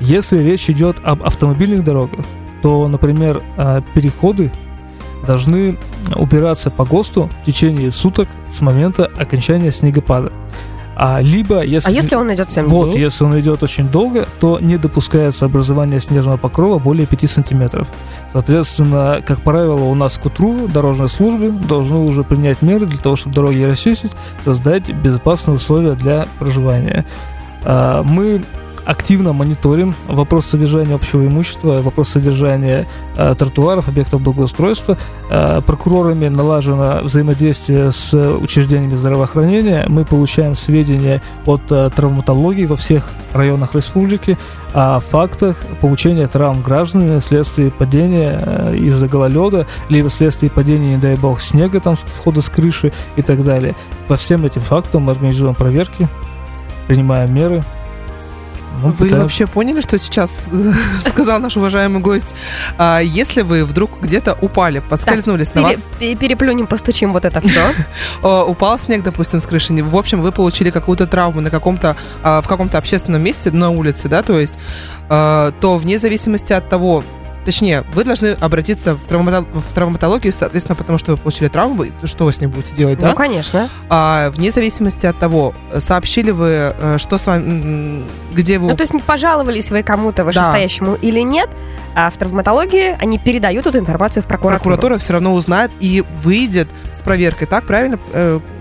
Если 0.00 0.42
речь 0.42 0.68
идет 0.68 0.96
об 1.04 1.22
автомобильных 1.22 1.84
дорогах, 1.84 2.24
то, 2.62 2.86
например, 2.88 3.42
переходы 3.94 4.52
должны 5.26 5.78
убираться 6.16 6.70
по 6.70 6.84
ГОСТу 6.84 7.30
в 7.42 7.46
течение 7.46 7.92
суток 7.92 8.28
с 8.50 8.60
момента 8.60 9.10
окончания 9.18 9.72
снегопада. 9.72 10.32
А 11.02 11.20
либо 11.22 11.62
если... 11.62 11.88
А 11.88 11.92
если 11.92 12.14
он 12.14 12.30
идет 12.34 12.50
7 12.50 12.66
Вот, 12.66 12.90
дней? 12.90 13.00
если 13.00 13.24
он 13.24 13.38
идет 13.40 13.62
очень 13.62 13.88
долго, 13.88 14.26
то 14.38 14.58
не 14.60 14.76
допускается 14.76 15.46
образование 15.46 15.98
снежного 15.98 16.36
покрова 16.36 16.78
более 16.78 17.06
5 17.06 17.30
сантиметров. 17.30 17.88
Соответственно, 18.32 19.22
как 19.24 19.42
правило, 19.42 19.80
у 19.80 19.94
нас 19.94 20.18
к 20.18 20.26
утру 20.26 20.68
дорожные 20.68 21.08
службы 21.08 21.52
должны 21.52 22.00
уже 22.00 22.22
принять 22.22 22.60
меры 22.60 22.84
для 22.84 22.98
того, 22.98 23.16
чтобы 23.16 23.34
дороги 23.34 23.62
расчистить, 23.62 24.12
создать 24.44 24.92
безопасные 24.92 25.56
условия 25.56 25.94
для 25.94 26.26
проживания. 26.38 27.06
А, 27.64 28.02
мы 28.02 28.42
активно 28.84 29.32
мониторим 29.32 29.94
вопрос 30.08 30.46
содержания 30.46 30.94
общего 30.94 31.26
имущества, 31.26 31.80
вопрос 31.82 32.10
содержания 32.10 32.86
э, 33.16 33.34
тротуаров, 33.38 33.88
объектов 33.88 34.20
благоустройства. 34.20 34.98
Э, 35.30 35.60
прокурорами 35.64 36.28
налажено 36.28 37.00
взаимодействие 37.02 37.92
с 37.92 38.14
учреждениями 38.14 38.96
здравоохранения. 38.96 39.84
Мы 39.88 40.04
получаем 40.04 40.54
сведения 40.54 41.22
от 41.46 41.62
э, 41.70 41.90
травматологии 41.94 42.66
во 42.66 42.76
всех 42.76 43.10
районах 43.32 43.74
республики 43.74 44.36
о 44.72 45.00
фактах 45.00 45.64
получения 45.80 46.28
травм 46.28 46.62
гражданами 46.62 47.18
вследствие 47.18 47.70
падения 47.70 48.40
э, 48.40 48.76
из-за 48.76 49.08
гололеда, 49.08 49.66
либо 49.88 50.08
вследствие 50.08 50.50
падения, 50.50 50.94
не 50.94 51.00
дай 51.00 51.16
бог, 51.16 51.40
снега, 51.40 51.80
там, 51.80 51.96
схода 51.96 52.40
с 52.40 52.48
крыши 52.48 52.92
и 53.16 53.22
так 53.22 53.44
далее. 53.44 53.74
По 54.08 54.16
всем 54.16 54.44
этим 54.44 54.60
фактам 54.60 55.02
мы 55.02 55.12
организуем 55.12 55.54
проверки, 55.54 56.08
принимаем 56.86 57.34
меры, 57.34 57.64
ну, 58.78 58.88
вы 58.88 58.92
пытаюсь. 58.92 59.22
вообще 59.22 59.46
поняли, 59.46 59.80
что 59.80 59.98
сейчас 59.98 60.48
сказал 61.06 61.40
наш 61.40 61.56
уважаемый 61.56 62.00
гость? 62.00 62.34
А, 62.78 63.00
если 63.00 63.42
вы 63.42 63.64
вдруг 63.64 64.00
где-то 64.00 64.36
упали, 64.40 64.80
поскользнулись 64.80 65.48
так, 65.48 65.56
на 65.56 65.68
пере, 65.68 65.76
вас... 65.76 66.18
Переплюнем, 66.18 66.66
постучим 66.66 67.12
вот 67.12 67.24
это 67.24 67.40
все. 67.40 67.72
Упал 68.22 68.78
снег, 68.78 69.02
допустим, 69.02 69.40
с 69.40 69.46
крыши. 69.46 69.70
В 69.70 69.96
общем, 69.96 70.20
вы 70.20 70.32
получили 70.32 70.70
какую-то 70.70 71.06
травму 71.06 71.40
на 71.40 71.50
каком-то, 71.50 71.96
а, 72.22 72.40
в 72.40 72.48
каком-то 72.48 72.78
общественном 72.78 73.22
месте 73.22 73.50
на 73.50 73.70
улице, 73.70 74.08
да, 74.08 74.22
то 74.22 74.38
есть, 74.38 74.58
а, 75.08 75.52
то 75.60 75.76
вне 75.76 75.98
зависимости 75.98 76.52
от 76.52 76.68
того, 76.68 77.04
Точнее, 77.44 77.84
вы 77.94 78.04
должны 78.04 78.28
обратиться 78.28 78.94
в, 78.94 79.08
травматол- 79.08 79.46
в 79.52 79.72
травматологию, 79.74 80.32
соответственно, 80.32 80.76
потому 80.76 80.98
что 80.98 81.12
вы 81.12 81.16
получили 81.16 81.48
травму, 81.48 81.86
что 82.04 82.26
вы 82.26 82.32
с 82.32 82.40
ней 82.40 82.46
будете 82.46 82.74
делать, 82.74 82.98
да? 82.98 83.10
Ну, 83.10 83.14
конечно. 83.14 83.68
А, 83.88 84.30
вне 84.30 84.50
зависимости 84.50 85.06
от 85.06 85.18
того, 85.18 85.54
сообщили 85.78 86.30
вы, 86.30 86.74
э, 86.78 86.96
что 86.98 87.18
с 87.18 87.26
вами, 87.26 88.04
где 88.32 88.58
вы... 88.58 88.70
Ну, 88.70 88.76
то 88.76 88.82
есть 88.82 88.94
не 88.94 89.00
пожаловались 89.00 89.70
вы 89.70 89.82
кому-то 89.82 90.24
вышестоящему 90.24 90.92
да. 90.92 90.98
или 91.00 91.20
нет, 91.20 91.50
а 91.94 92.10
в 92.10 92.16
травматологии 92.16 92.96
они 93.00 93.18
передают 93.18 93.66
эту 93.66 93.78
информацию 93.78 94.22
в 94.22 94.26
прокуратуру. 94.26 94.58
Прокуратура 94.58 94.98
все 94.98 95.14
равно 95.14 95.34
узнает 95.34 95.70
и 95.80 96.04
выйдет 96.22 96.68
с 96.92 97.02
проверкой, 97.02 97.46
так, 97.46 97.66
правильно? 97.66 97.98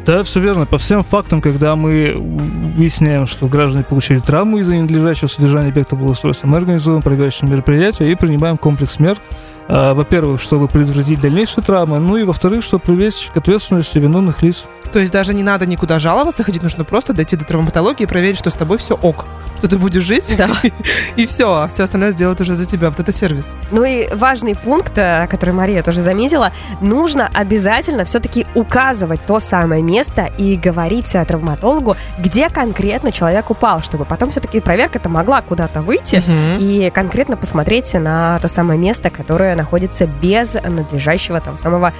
Да, 0.10 0.24
все 0.24 0.40
верно. 0.40 0.66
По 0.66 0.80
всем 0.80 1.04
фактам, 1.04 1.40
когда 1.40 1.76
мы 1.76 2.16
выясняем, 2.18 3.28
что 3.28 3.46
граждане 3.46 3.84
получили 3.84 4.18
травму 4.18 4.58
из-за 4.58 4.76
ненадлежащего 4.76 5.28
содержания 5.28 5.70
объекта 5.70 5.96
благоустройства, 5.96 6.48
мы 6.48 6.58
организуем 6.58 7.04
проверочные 7.04 7.52
мероприятия 7.52 8.12
и 8.12 8.16
принимаем 8.16 8.58
комплекс 8.58 8.98
мер, 8.98 9.20
а, 9.68 9.94
во-первых, 9.94 10.42
чтобы 10.42 10.68
предотвратить 10.68 11.22
дальнейшие 11.22 11.64
травмы, 11.64 12.00
ну 12.00 12.18
и 12.18 12.24
во-вторых, 12.24 12.64
чтобы 12.64 12.82
привлечь 12.82 13.30
к 13.32 13.38
ответственности 13.38 14.00
виновных 14.00 14.42
лиц. 14.42 14.64
То 14.92 14.98
есть 14.98 15.12
даже 15.12 15.36
не 15.36 15.44
надо 15.44 15.68
никуда 15.68 16.00
жаловаться, 16.00 16.44
ходить 16.44 16.64
нужно 16.64 16.86
просто 16.86 17.14
дойти 17.14 17.36
до 17.36 17.46
травматологии 17.46 18.02
и 18.02 18.08
проверить, 18.08 18.40
что 18.40 18.50
с 18.50 18.56
тобой 18.56 18.80
все 18.80 18.96
ок, 18.96 19.28
что 19.60 19.68
ты 19.68 19.78
будешь 19.78 20.04
жить, 20.04 20.34
Да. 20.38 20.48
и 21.18 21.26
все, 21.26 21.54
а 21.54 21.68
все 21.68 21.84
остальное 21.84 22.12
сделают 22.12 22.40
уже 22.40 22.56
за 22.56 22.66
тебя. 22.66 22.90
Вот 22.90 23.00
это 23.00 23.12
сервис. 23.12 23.50
Ну 23.72 23.84
и 23.84 24.08
важный 24.16 24.56
пункт, 24.56 24.98
э, 24.98 25.28
который 25.30 25.54
Мария 25.54 25.84
тоже 25.84 26.02
заметила, 26.02 26.54
нужно 26.80 27.30
обязательно 27.34 28.06
все-таки 28.06 28.48
указывать 28.56 29.20
то 29.28 29.40
самое 29.40 29.84
место 29.84 30.30
и 30.38 30.56
говорить 30.56 31.12
травматологу, 31.28 31.98
где 32.18 32.48
конкретно 32.50 33.12
человек 33.12 33.50
упал, 33.50 33.82
чтобы 33.82 34.06
потом 34.06 34.32
все-таки 34.32 34.62
проверка-то 34.62 35.10
могла 35.10 35.42
куда-то 35.42 35.82
выйти 35.82 36.24
и 36.58 36.90
конкретно 36.94 37.36
посмотреть 37.36 37.94
на 37.94 38.40
то 38.40 38.48
самое 38.48 38.80
место, 38.80 39.10
которое 39.10 39.56
находится 39.56 40.08
без 40.08 40.54
надлежащего 40.54 41.42
там 41.42 41.58
самого 41.58 41.92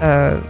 э, 0.00 0.40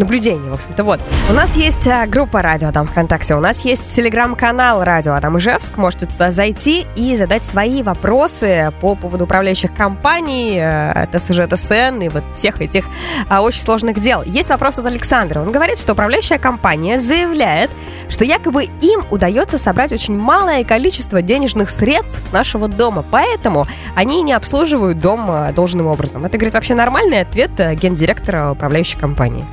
наблюдения, 0.00 0.50
в 0.50 0.54
общем-то. 0.54 0.82
Вот. 0.82 1.00
У 1.28 1.32
нас 1.32 1.56
есть 1.56 1.86
э, 1.86 2.06
группа 2.06 2.42
Радио 2.42 2.68
Адам 2.68 2.86
ВКонтакте, 2.86 3.36
у 3.36 3.40
нас 3.40 3.64
есть 3.64 3.94
телеграм-канал 3.94 4.82
Радио 4.82 5.14
Адам 5.14 5.38
Ижевск. 5.38 5.76
Можете 5.76 6.06
туда 6.06 6.32
зайти 6.32 6.86
и 6.96 7.14
задать 7.14 7.44
свои 7.44 7.82
вопросы 7.82 8.72
по 8.80 8.96
поводу 8.96 9.24
управляющих 9.24 9.72
компаний, 9.72 10.58
э, 10.58 11.06
ТСЖ, 11.12 11.42
ТСН 11.48 12.00
и 12.02 12.08
вот 12.08 12.24
всех 12.36 12.60
этих 12.60 12.86
а, 13.28 13.42
очень 13.42 13.60
сложных 13.60 14.00
дел. 14.00 14.22
Есть 14.22 14.48
вопрос 14.48 14.78
от 14.78 14.86
Александра. 14.86 15.40
Он 15.40 15.52
говорит, 15.52 15.78
что 15.78 15.92
управляющая 15.92 16.38
компания 16.38 16.98
заявляет, 16.98 17.70
что 18.08 18.24
якобы 18.24 18.64
им 18.80 19.04
удается 19.10 19.58
собрать 19.58 19.92
очень 19.92 20.16
малое 20.16 20.64
количество 20.64 21.22
денежных 21.22 21.70
средств 21.70 22.32
нашего 22.32 22.68
дома, 22.68 23.04
поэтому 23.10 23.66
они 23.94 24.22
не 24.22 24.32
обслуживают 24.32 25.00
дом 25.00 25.30
э, 25.30 25.52
должным 25.52 25.86
образом. 25.86 26.24
Это, 26.24 26.38
говорит, 26.38 26.54
вообще 26.54 26.74
нормальный 26.74 27.20
ответ 27.20 27.50
э, 27.58 27.74
гендиректора 27.74 28.52
управляющей 28.52 28.98
компании. 28.98 29.44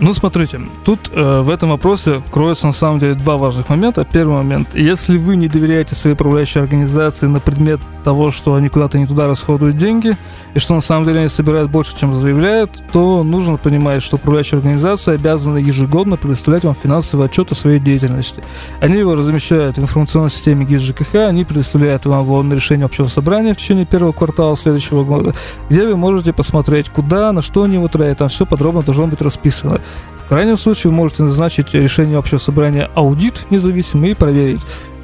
Ну, 0.00 0.14
смотрите, 0.14 0.58
тут 0.82 1.10
э, 1.12 1.42
в 1.42 1.50
этом 1.50 1.68
вопросе 1.70 2.22
кроются 2.30 2.66
на 2.66 2.72
самом 2.72 2.98
деле 2.98 3.14
два 3.14 3.36
важных 3.36 3.68
момента. 3.68 4.06
Первый 4.10 4.36
момент, 4.36 4.74
если 4.74 5.18
вы 5.18 5.36
не 5.36 5.46
доверяете 5.46 5.94
своей 5.94 6.14
управляющей 6.14 6.58
организации 6.58 7.26
на 7.26 7.38
предмет 7.38 7.80
того, 8.02 8.30
что 8.30 8.54
они 8.54 8.70
куда-то 8.70 8.98
не 8.98 9.06
туда 9.06 9.26
расходуют 9.26 9.76
деньги, 9.76 10.16
и 10.54 10.58
что 10.58 10.74
на 10.74 10.80
самом 10.80 11.04
деле 11.04 11.20
они 11.20 11.28
собирают 11.28 11.70
больше, 11.70 11.94
чем 11.98 12.14
заявляют, 12.14 12.82
то 12.92 13.22
нужно 13.22 13.58
понимать, 13.58 14.02
что 14.02 14.16
управляющая 14.16 14.58
организация 14.58 15.16
обязана 15.16 15.58
ежегодно 15.58 16.16
предоставлять 16.16 16.64
вам 16.64 16.74
финансовый 16.74 17.26
отчет 17.26 17.52
о 17.52 17.54
своей 17.54 17.78
деятельности. 17.78 18.42
Они 18.80 18.96
его 18.96 19.14
размещают 19.14 19.76
в 19.76 19.82
информационной 19.82 20.30
системе 20.30 20.64
ГИС 20.64 20.80
ЖКХ, 20.80 21.14
они 21.16 21.44
предоставляют 21.44 22.06
вам 22.06 22.24
его 22.24 22.42
на 22.42 22.54
решение 22.54 22.86
общего 22.86 23.08
собрания 23.08 23.52
в 23.52 23.58
течение 23.58 23.84
первого 23.84 24.12
квартала 24.12 24.56
следующего 24.56 25.04
года, 25.04 25.34
где 25.68 25.86
вы 25.86 25.94
можете 25.94 26.32
посмотреть, 26.32 26.88
куда, 26.88 27.32
на 27.32 27.42
что 27.42 27.64
они 27.64 27.74
его 27.74 27.88
тратят, 27.88 28.18
там 28.18 28.30
все 28.30 28.46
подробно 28.46 28.80
должно 28.82 29.06
быть 29.06 29.20
расписано. 29.20 29.80
В 30.24 30.28
крайнем 30.28 30.56
случае 30.56 30.90
вы 30.90 30.96
можете 30.96 31.24
назначить 31.24 31.74
решение 31.74 32.18
общего 32.18 32.38
собрания 32.38 32.88
аудит 32.94 33.46
независимый 33.50 34.12
и 34.12 34.14
проверить, 34.14 34.60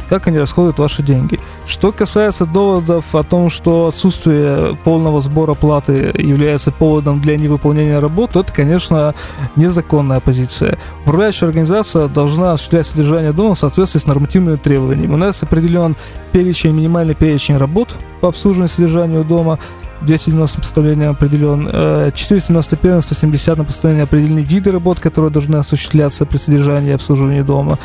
как 0.09 0.29
они 0.29 0.39
расходуют 0.39 0.79
ваши 0.79 1.03
деньги. 1.03 1.41
Что 1.67 1.91
касается 1.93 2.47
доводов 2.47 3.15
о 3.15 3.23
том, 3.25 3.51
что 3.51 3.89
отсутствие 3.89 4.77
полного 4.85 5.21
сбора 5.21 5.55
платы 5.55 6.13
является 6.15 6.71
поводом 6.71 7.21
для 7.21 7.37
невыполнения 7.37 8.01
работ, 8.01 8.31
то 8.33 8.41
это, 8.41 8.53
конечно, 8.53 9.15
незаконная 9.57 10.21
позиция. 10.21 10.79
Управляющая 11.03 11.49
организация 11.49 12.07
должна 12.07 12.53
осуществлять 12.53 12.87
содержание 12.87 13.33
дома 13.33 13.55
в 13.55 13.59
соответствии 13.59 13.99
с 13.99 14.07
нормативными 14.07 14.57
требованиями. 14.57 15.15
У 15.15 15.17
нас 15.17 15.43
определен 15.43 15.97
перечень, 16.33 16.73
минимальный 16.73 17.15
перечень 17.15 17.57
работ 17.57 17.97
по 18.21 18.29
обслуживанию 18.29 18.71
и 18.71 18.73
содержанию 18.73 19.25
дома, 19.25 19.59
290 20.03 20.61
постановлением 20.61 21.11
определен, 21.11 21.69
э, 21.73 22.11
491 22.15 23.03
170 23.03 23.65
постановлением 23.65 24.05
определены 24.05 24.41
виды 24.41 24.71
работ, 24.71 25.01
которые 25.01 25.31
должны 25.31 25.57
осуществляться 25.57 26.27
при 26.27 26.39
содержании 26.39 26.91
и 26.91 26.95
обслуживании 26.95 27.43
дома. 27.43 27.79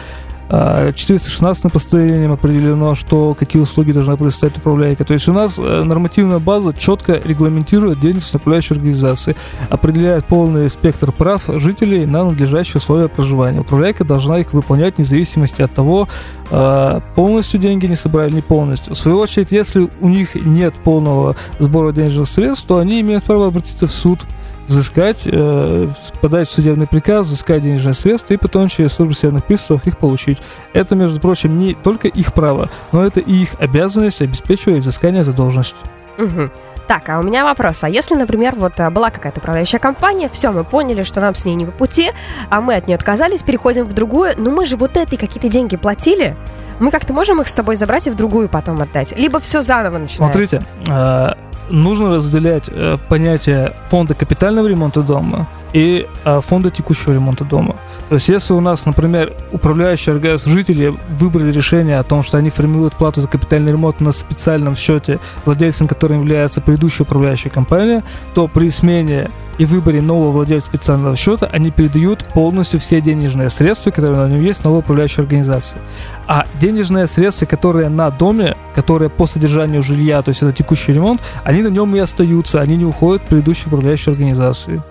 А, 0.53 0.91
416 0.91 1.71
постановлением 1.71 2.33
определено, 2.33 2.93
что 2.93 3.33
какие 3.39 3.61
услуги 3.61 3.93
должна 3.93 4.17
предоставить 4.17 4.57
управляйка. 4.57 5.05
То 5.05 5.13
есть 5.13 5.29
у 5.29 5.33
нас 5.33 5.53
э, 5.57 5.83
нормативная 5.83 6.39
база 6.39 6.73
четко 6.73 7.21
регламентирует 7.23 8.01
деятельность 8.01 8.35
управляющей 8.35 8.75
организации, 8.75 9.37
определяет 9.69 10.25
полный 10.25 10.69
спектр 10.69 11.13
прав 11.13 11.43
жителей 11.47 12.05
на 12.05 12.25
надлежащие 12.25 12.79
условия 12.79 13.07
проживания. 13.07 13.61
Управляйка 13.61 14.03
должна 14.03 14.39
их 14.39 14.51
выполнять 14.51 14.97
вне 14.97 15.05
зависимости 15.05 15.61
от 15.61 15.71
того, 15.71 16.09
э, 16.49 16.99
полностью 17.15 17.57
деньги 17.57 17.85
не 17.85 17.95
собрали, 17.95 18.31
не 18.31 18.41
полностью. 18.41 18.93
В 18.93 18.97
свою 18.97 19.19
очередь, 19.19 19.53
если 19.53 19.87
у 20.01 20.09
них 20.09 20.35
нет 20.35 20.73
полного 20.83 21.37
сбора 21.59 21.93
денежных 21.93 22.27
средств, 22.27 22.67
то 22.67 22.79
они 22.79 22.99
имеют 22.99 23.23
право 23.23 23.47
обратиться 23.47 23.87
в 23.87 23.91
суд 23.91 24.19
взыскать, 24.71 25.19
э, 25.25 25.89
подать 26.21 26.49
судебный 26.49 26.87
приказ, 26.87 27.27
взыскать 27.27 27.61
денежные 27.61 27.93
средства 27.93 28.33
и 28.33 28.37
потом 28.37 28.69
через 28.69 28.93
службу 28.93 29.13
судебных 29.13 29.45
приставов 29.45 29.85
их 29.85 29.97
получить. 29.97 30.39
Это, 30.73 30.95
между 30.95 31.19
прочим, 31.19 31.57
не 31.57 31.73
только 31.73 32.07
их 32.07 32.33
право, 32.33 32.69
но 32.91 33.05
это 33.05 33.19
и 33.19 33.33
их 33.33 33.55
обязанность 33.59 34.21
обеспечивать 34.21 34.81
взыскание 34.81 35.23
задолженности. 35.23 35.75
Мгм. 36.17 36.51
Так, 36.87 37.07
а 37.09 37.19
у 37.19 37.23
меня 37.23 37.43
вопрос. 37.43 37.83
А 37.83 37.89
если, 37.89 38.15
например, 38.15 38.55
вот 38.57 38.79
а, 38.79 38.89
была 38.89 39.11
какая-то 39.11 39.39
управляющая 39.39 39.79
компания, 39.79 40.29
все, 40.31 40.51
мы 40.51 40.63
поняли, 40.63 41.03
что 41.03 41.21
нам 41.21 41.35
с 41.35 41.45
ней 41.45 41.55
не 41.55 41.65
по 41.65 41.71
пути, 41.71 42.11
а 42.49 42.59
мы 42.59 42.75
от 42.75 42.87
нее 42.87 42.95
отказались, 42.95 43.43
переходим 43.43 43.85
в 43.85 43.93
другую, 43.93 44.33
но 44.37 44.51
мы 44.51 44.65
же 44.65 44.75
вот 44.75 44.97
этой 44.97 45.17
какие-то 45.17 45.47
деньги 45.47 45.77
платили, 45.77 46.35
мы 46.79 46.91
как-то 46.91 47.13
можем 47.13 47.39
их 47.41 47.47
с 47.47 47.53
собой 47.53 47.75
забрать 47.75 48.07
и 48.07 48.09
в 48.09 48.15
другую 48.15 48.49
потом 48.49 48.81
отдать? 48.81 49.17
Либо 49.17 49.39
все 49.39 49.61
заново 49.61 49.99
начинается? 49.99 50.17
Смотрите, 50.17 50.65
э, 50.89 51.33
нужно 51.71 52.15
разделять 52.15 52.65
э, 52.67 52.97
понятие 53.09 53.73
фонда 53.89 54.13
капитального 54.13 54.67
ремонта 54.67 55.01
дома 55.01 55.47
и 55.73 56.05
э, 56.25 56.41
фонда 56.41 56.69
текущего 56.69 57.13
ремонта 57.13 57.45
дома. 57.45 57.75
То 58.09 58.15
есть, 58.15 58.29
если 58.29 58.53
у 58.53 58.59
нас, 58.59 58.85
например, 58.85 59.33
управляющие 59.51 60.13
организации, 60.13 60.49
жители 60.49 60.93
выбрали 61.17 61.51
решение 61.51 61.97
о 61.97 62.03
том, 62.03 62.23
что 62.23 62.37
они 62.37 62.49
формируют 62.49 62.93
плату 62.95 63.21
за 63.21 63.27
капитальный 63.27 63.71
ремонт 63.71 64.01
на 64.01 64.11
специальном 64.11 64.75
счете, 64.75 65.19
владельцем 65.45 65.87
которым 65.87 66.21
является 66.21 66.61
предыдущая 66.61 67.05
управляющая 67.05 67.49
компания, 67.49 68.03
то 68.33 68.47
при 68.47 68.69
смене 68.69 69.29
и 69.61 69.65
выборе 69.65 70.01
нового 70.01 70.31
владельца 70.31 70.65
специального 70.65 71.15
счета 71.15 71.47
они 71.53 71.69
передают 71.69 72.25
полностью 72.33 72.79
все 72.79 72.99
денежные 72.99 73.51
средства, 73.51 73.91
которые 73.91 74.19
на 74.19 74.27
нем 74.27 74.41
есть, 74.41 74.63
новой 74.63 74.79
управляющей 74.79 75.21
организации. 75.21 75.77
А 76.25 76.47
денежные 76.59 77.05
средства, 77.05 77.45
которые 77.45 77.87
на 77.89 78.09
доме, 78.09 78.55
которые 78.73 79.11
по 79.11 79.27
содержанию 79.27 79.83
жилья, 79.83 80.23
то 80.23 80.29
есть 80.29 80.41
это 80.41 80.51
текущий 80.51 80.93
ремонт, 80.93 81.21
они 81.43 81.61
на 81.61 81.67
нем 81.67 81.95
и 81.95 81.99
остаются, 81.99 82.59
они 82.59 82.75
не 82.75 82.85
уходят 82.85 83.21
в 83.21 83.25
предыдущей 83.27 83.67
управляющей 83.67 84.11
организации. 84.11 84.81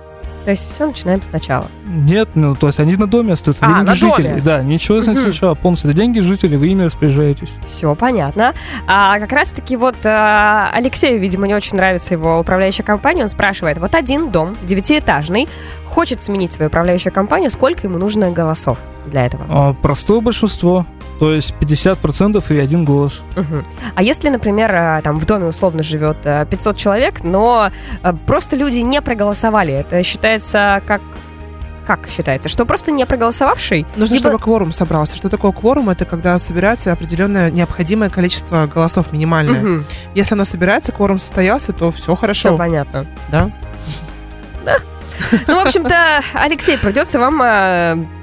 То 0.44 0.50
есть 0.52 0.70
все 0.70 0.86
начинаем 0.86 1.22
сначала. 1.22 1.66
Нет, 1.86 2.30
ну, 2.34 2.54
то 2.54 2.68
есть 2.68 2.80
они 2.80 2.96
на 2.96 3.06
доме 3.06 3.34
остаются, 3.34 3.64
А, 3.64 3.68
деньги 3.68 3.86
на 3.86 3.94
жителей. 3.94 4.28
доме. 4.30 4.42
Да, 4.42 4.62
ничего 4.62 4.98
не 4.98 5.14
сначала, 5.14 5.54
полностью. 5.54 5.90
Это 5.90 5.98
деньги 5.98 6.20
жителей, 6.20 6.56
вы 6.56 6.68
ими 6.68 6.84
распоряжаетесь. 6.84 7.50
Все 7.66 7.94
понятно. 7.94 8.54
А 8.86 9.18
как 9.18 9.32
раз-таки 9.32 9.76
вот 9.76 9.96
а, 10.04 10.70
Алексею, 10.72 11.20
видимо, 11.20 11.46
не 11.46 11.54
очень 11.54 11.76
нравится 11.76 12.14
его 12.14 12.38
управляющая 12.38 12.84
компания. 12.84 13.22
Он 13.22 13.28
спрашивает, 13.28 13.78
вот 13.78 13.94
один 13.94 14.30
дом, 14.30 14.56
девятиэтажный, 14.62 15.48
хочет 15.88 16.22
сменить 16.24 16.52
свою 16.52 16.68
управляющую 16.68 17.12
компанию, 17.12 17.50
сколько 17.50 17.86
ему 17.86 17.98
нужно 17.98 18.30
голосов 18.30 18.78
для 19.06 19.26
этого? 19.26 19.44
А, 19.48 19.72
Простое 19.74 20.20
большинство, 20.20 20.86
то 21.18 21.32
есть 21.32 21.54
50% 21.60 22.44
и 22.54 22.58
один 22.58 22.84
голос. 22.84 23.20
Мгм. 23.36 23.64
А 23.94 24.02
если, 24.02 24.28
например, 24.28 24.70
а, 24.74 25.02
там 25.02 25.18
в 25.18 25.26
доме 25.26 25.46
условно 25.46 25.82
живет 25.82 26.18
а, 26.24 26.44
500 26.44 26.76
человек, 26.76 27.22
но 27.24 27.70
а, 28.02 28.12
просто 28.12 28.56
люди 28.56 28.78
не 28.80 29.00
проголосовали, 29.02 29.72
это 29.74 30.02
считается 30.02 30.82
как... 30.86 31.00
Как 31.86 32.08
считается? 32.08 32.48
Что 32.48 32.66
просто 32.66 32.92
не 32.92 33.04
проголосовавший? 33.04 33.84
Нужно, 33.96 34.14
либо- 34.14 34.28
чтобы 34.28 34.38
кворум 34.38 34.70
собрался. 34.70 35.16
Что 35.16 35.28
такое 35.28 35.50
кворум? 35.50 35.90
Это 35.90 36.04
когда 36.04 36.38
собирается 36.38 36.92
определенное 36.92 37.50
необходимое 37.50 38.10
количество 38.10 38.66
голосов, 38.72 39.10
минимальное. 39.12 39.60
Мгм. 39.60 39.84
Если 40.14 40.34
оно 40.34 40.44
собирается, 40.44 40.92
кворум 40.92 41.18
состоялся, 41.18 41.72
то 41.72 41.90
все 41.90 42.02
Все 42.02 42.14
хорошо. 42.16 42.56
понятно. 42.56 43.06
Да? 43.32 43.50
Ну, 45.48 45.62
в 45.62 45.66
общем-то, 45.66 46.20
Алексей, 46.34 46.78
придется 46.78 47.18
вам 47.18 47.38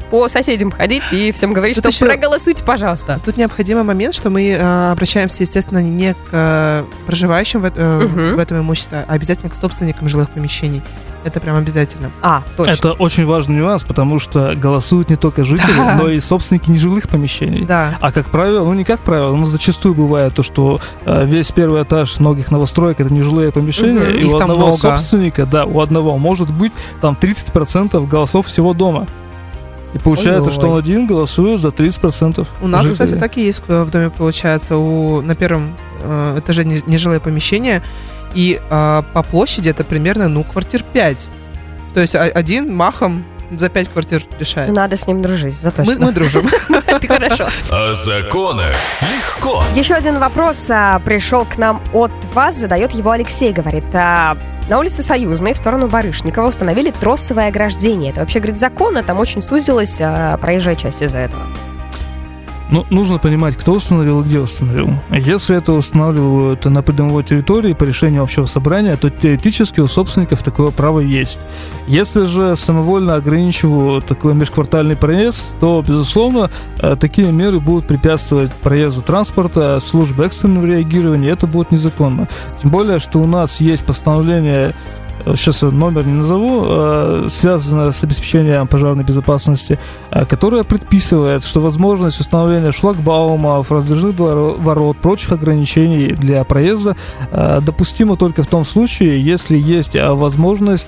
по 0.10 0.28
соседям 0.28 0.72
ходить 0.72 1.04
и 1.12 1.32
всем 1.32 1.54
говорить, 1.54 1.76
Тут 1.82 1.94
что 1.94 2.06
еще- 2.06 2.14
проголосуйте, 2.14 2.64
пожалуйста. 2.64 3.20
Тут 3.26 3.38
необходимый 3.38 3.84
момент, 3.84 4.14
что 4.16 4.30
мы 4.30 4.50
э, 4.50 4.92
обращаемся, 4.92 5.44
естественно, 5.44 5.80
не 5.82 6.14
к 6.14 6.18
э, 6.32 6.84
проживающим 7.06 7.62
в, 7.62 7.66
э- 7.66 8.06
в 8.36 8.40
этом 8.40 8.60
имуществе, 8.60 9.06
а 9.08 9.14
обязательно 9.14 9.50
к 9.50 9.56
собственникам 9.56 10.08
жилых 10.08 10.30
помещений. 10.30 10.82
Это 11.24 11.42
прям 11.42 11.58
обязательно. 11.58 12.10
А, 12.22 12.42
точно. 12.56 12.72
Это 12.72 12.92
очень 12.94 13.26
важный 13.26 13.58
нюанс, 13.58 13.84
потому 13.84 14.18
что 14.18 14.54
голосуют 14.56 15.10
не 15.10 15.18
только 15.18 15.44
жители, 15.44 15.76
Да. 15.76 15.96
но 15.96 16.08
и 16.10 16.22
собственники 16.22 16.70
нежилых 16.70 17.10
помещений. 17.10 17.66
Да. 17.66 17.96
А 18.00 18.14
как 18.14 18.28
правило, 18.28 18.64
ну 18.64 18.74
не 18.74 18.86
как 18.86 19.00
правило, 19.02 19.36
но 19.36 19.44
зачастую 19.44 19.94
бывает 19.94 20.36
то, 20.36 20.44
что 20.44 20.80
э, 21.06 21.26
весь 21.26 21.52
первый 21.52 21.84
этаж 21.84 22.20
многих 22.20 22.50
новостроек 22.50 23.02
это 23.02 23.12
нежилые 23.12 23.52
помещения, 23.52 24.00
Мгм. 24.00 24.10
и 24.18 24.22
Их 24.22 24.32
у 24.34 24.38
одного 24.38 24.60
много. 24.68 24.78
собственника, 24.78 25.46
да, 25.46 25.66
у 25.66 25.82
одного 25.82 26.18
может 26.18 26.50
быть 26.50 26.72
там 27.02 27.18
30% 27.20 28.08
голосов 28.08 28.48
всего 28.48 28.74
дома. 28.74 29.06
И 29.94 29.98
получается, 30.00 30.50
Ой-ой. 30.50 30.54
что 30.54 30.70
он 30.70 30.78
один 30.80 31.08
голосует 31.08 31.60
за 31.62 31.70
30%. 31.70 32.46
У 32.62 32.68
нас, 32.68 32.86
жителей. 32.86 32.94
кстати, 33.06 33.20
так 33.20 33.38
и 33.38 33.46
есть 33.46 33.62
в 33.68 33.90
доме, 33.90 34.10
получается, 34.10 34.78
у, 34.78 35.22
на 35.22 35.34
первом 35.36 35.76
э, 36.02 36.40
этаже 36.40 36.66
не- 36.66 36.84
нежилое 36.86 37.20
помещение, 37.20 37.82
и 38.36 38.60
э, 38.70 39.02
по 39.14 39.24
площади 39.24 39.70
это 39.70 39.84
примерно, 39.84 40.28
ну, 40.28 40.44
квартир 40.44 40.84
5. 40.94 41.28
То 41.94 42.02
есть 42.02 42.16
о- 42.16 42.24
один 42.26 42.74
махом 42.76 43.24
за 43.52 43.70
5 43.70 43.90
квартир 43.90 44.24
решает. 44.40 44.70
Ну, 44.70 44.76
Надо 44.76 44.96
с 44.96 45.08
ним 45.08 45.22
дружить, 45.22 45.56
за 45.56 45.72
Мы, 45.78 45.96
мы 45.98 46.12
дружим. 46.12 46.50
Это 46.86 47.08
хорошо. 47.08 47.48
О 47.72 47.94
законах 47.94 48.76
легко. 49.02 49.64
Еще 49.76 49.94
один 49.94 50.20
вопрос 50.20 50.68
а, 50.70 51.00
пришел 51.00 51.46
к 51.46 51.58
нам 51.58 51.82
от 51.94 52.12
вас, 52.34 52.56
задает 52.56 52.92
его 52.92 53.12
Алексей, 53.12 53.54
говорит, 53.54 53.86
а, 53.94 54.38
на 54.70 54.80
улице 54.80 55.02
Союзной 55.02 55.54
в 55.54 55.58
сторону 55.58 55.88
Барышникова 55.88 56.48
установили 56.48 56.92
тросовое 56.92 57.48
ограждение. 57.48 58.12
Это 58.12 58.20
вообще, 58.20 58.40
говорит, 58.40 58.60
законно, 58.60 59.02
там 59.02 59.20
очень 59.20 59.42
сузилась 59.42 59.98
а, 60.02 60.38
проезжая 60.38 60.76
часть 60.76 61.02
из-за 61.02 61.20
этого. 61.20 61.48
Ну, 62.70 62.86
нужно 62.90 63.18
понимать, 63.18 63.56
кто 63.56 63.74
установил 63.74 64.22
и 64.22 64.24
где 64.26 64.40
установил. 64.40 64.90
Если 65.12 65.56
это 65.56 65.74
устанавливают 65.74 66.66
на 66.66 66.82
придомовой 66.82 67.24
территории 67.24 67.74
по 67.74 67.86
решению 67.86 68.24
общего 68.24 68.46
собрания, 68.46 68.98
то 68.98 69.10
теоретически 69.10 69.80
у 69.80 69.88
собственников 69.88 70.44
такое 70.44 70.72
право 70.72 71.00
есть. 71.00 71.40
Если 71.88 72.26
же 72.26 72.56
самовольно 72.56 73.16
ограничивают 73.16 74.06
такой 74.06 74.34
межквартальный 74.34 74.98
проезд, 74.98 75.56
то, 75.60 75.84
безусловно, 75.88 76.50
э, 76.80 76.98
такие 77.00 77.32
меры 77.32 77.60
будут 77.60 77.88
препятствовать 77.88 78.52
проезду 78.52 79.02
транспорта, 79.02 79.80
службы 79.80 80.26
экстренного 80.26 80.66
реагирования, 80.66 81.30
это 81.30 81.48
будет 81.48 81.72
незаконно. 81.72 82.28
Тем 82.62 82.72
более, 82.72 83.00
что 83.00 83.20
у 83.20 83.28
нас 83.28 83.62
есть 83.62 83.86
постановление 83.86 84.74
сейчас 85.26 85.62
номер 85.62 86.06
не 86.06 86.14
назову, 86.14 86.66
э, 86.66 87.28
связанное 87.30 87.92
с 87.92 88.04
обеспечением 88.04 88.68
пожарной 88.68 89.04
безопасности, 89.04 89.80
э, 90.12 90.26
которая 90.26 90.64
предписывает, 90.64 91.44
что 91.44 91.60
возможность 91.62 92.20
установления 92.20 92.72
шлагбаумов, 92.72 93.72
раздвижных 93.72 94.16
ворот, 94.18 94.98
прочих 94.98 95.32
ограничений 95.32 96.14
для 96.14 96.44
проезда 96.44 96.96
э, 97.32 97.60
допустимо 97.62 98.16
только 98.16 98.44
в 98.44 98.48
том 98.48 98.66
случае, 98.66 99.22
если 99.22 99.58
есть 99.58 99.96
возможность 99.96 100.88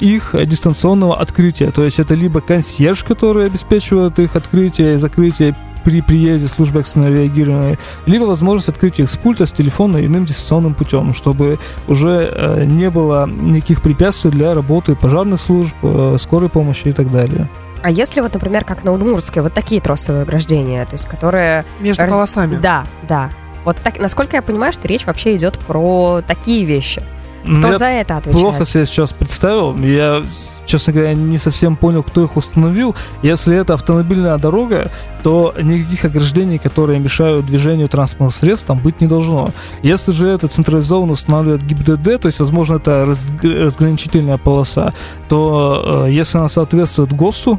их 0.00 0.34
дистанционного 0.46 1.16
открытия. 1.16 1.70
То 1.70 1.84
есть 1.84 2.00
это 2.00 2.14
либо 2.14 2.40
консьерж, 2.40 3.04
который 3.04 3.46
обеспечивает 3.46 4.18
их 4.18 4.34
открытие 4.34 4.96
и 4.96 4.98
закрытие 4.98 5.54
при 5.84 6.00
приезде 6.00 6.48
службы 6.48 6.80
экстренного 6.80 7.12
реагирования, 7.12 7.78
либо 8.06 8.24
возможность 8.24 8.68
открыть 8.68 8.98
их 9.00 9.10
с 9.10 9.16
пульта, 9.16 9.46
с 9.46 9.52
телефона 9.52 9.98
и 9.98 10.06
иным 10.06 10.24
дистанционным 10.24 10.74
путем, 10.74 11.14
чтобы 11.14 11.58
уже 11.88 12.32
э, 12.32 12.64
не 12.64 12.90
было 12.90 13.26
никаких 13.26 13.82
препятствий 13.82 14.30
для 14.30 14.54
работы 14.54 14.94
пожарных 14.94 15.40
служб, 15.40 15.74
э, 15.82 16.16
скорой 16.18 16.48
помощи 16.48 16.88
и 16.88 16.92
так 16.92 17.10
далее. 17.10 17.48
А 17.82 17.90
если 17.90 18.20
вот, 18.20 18.34
например, 18.34 18.64
как 18.64 18.84
на 18.84 18.92
Удмуртской, 18.92 19.42
вот 19.42 19.54
такие 19.54 19.80
тросовые 19.80 20.22
ограждения, 20.22 20.84
то 20.84 20.92
есть 20.92 21.08
которые... 21.08 21.64
Между 21.80 22.02
Раз- 22.02 22.10
полосами. 22.10 22.56
Да, 22.56 22.84
да. 23.08 23.30
Вот 23.64 23.76
так, 23.82 23.98
насколько 23.98 24.36
я 24.36 24.42
понимаю, 24.42 24.72
что 24.72 24.86
речь 24.88 25.06
вообще 25.06 25.36
идет 25.36 25.58
про 25.58 26.22
такие 26.26 26.64
вещи. 26.64 27.02
Ну, 27.44 27.58
Кто 27.60 27.68
я 27.72 27.78
за 27.78 27.84
это 27.86 28.16
отвечает? 28.18 28.42
плохо 28.42 28.66
себя 28.66 28.86
сейчас 28.86 29.12
представил. 29.12 29.76
Я, 29.78 30.22
честно 30.66 30.92
говоря, 30.92 31.14
не 31.14 31.38
совсем 31.38 31.76
понял, 31.76 32.02
кто 32.02 32.22
их 32.22 32.36
установил. 32.36 32.94
Если 33.22 33.56
это 33.56 33.74
автомобильная 33.74 34.36
дорога, 34.36 34.90
то 35.22 35.54
никаких 35.60 36.04
ограждений, 36.04 36.58
которые 36.58 36.98
мешают 36.98 37.46
движению 37.46 37.88
транспортных 37.88 38.34
средств, 38.34 38.66
там 38.66 38.78
быть 38.78 39.00
не 39.00 39.06
должно. 39.06 39.50
Если 39.82 40.12
же 40.12 40.28
это 40.28 40.48
централизованно 40.48 41.12
устанавливает 41.12 41.62
ГИБДД, 41.66 42.20
то 42.20 42.26
есть, 42.26 42.38
возможно, 42.40 42.76
это 42.76 43.04
разг- 43.06 43.64
разграничительная 43.64 44.38
полоса, 44.38 44.92
то 45.28 46.04
э, 46.06 46.10
если 46.12 46.38
она 46.38 46.48
соответствует 46.48 47.12
ГОСТу, 47.12 47.58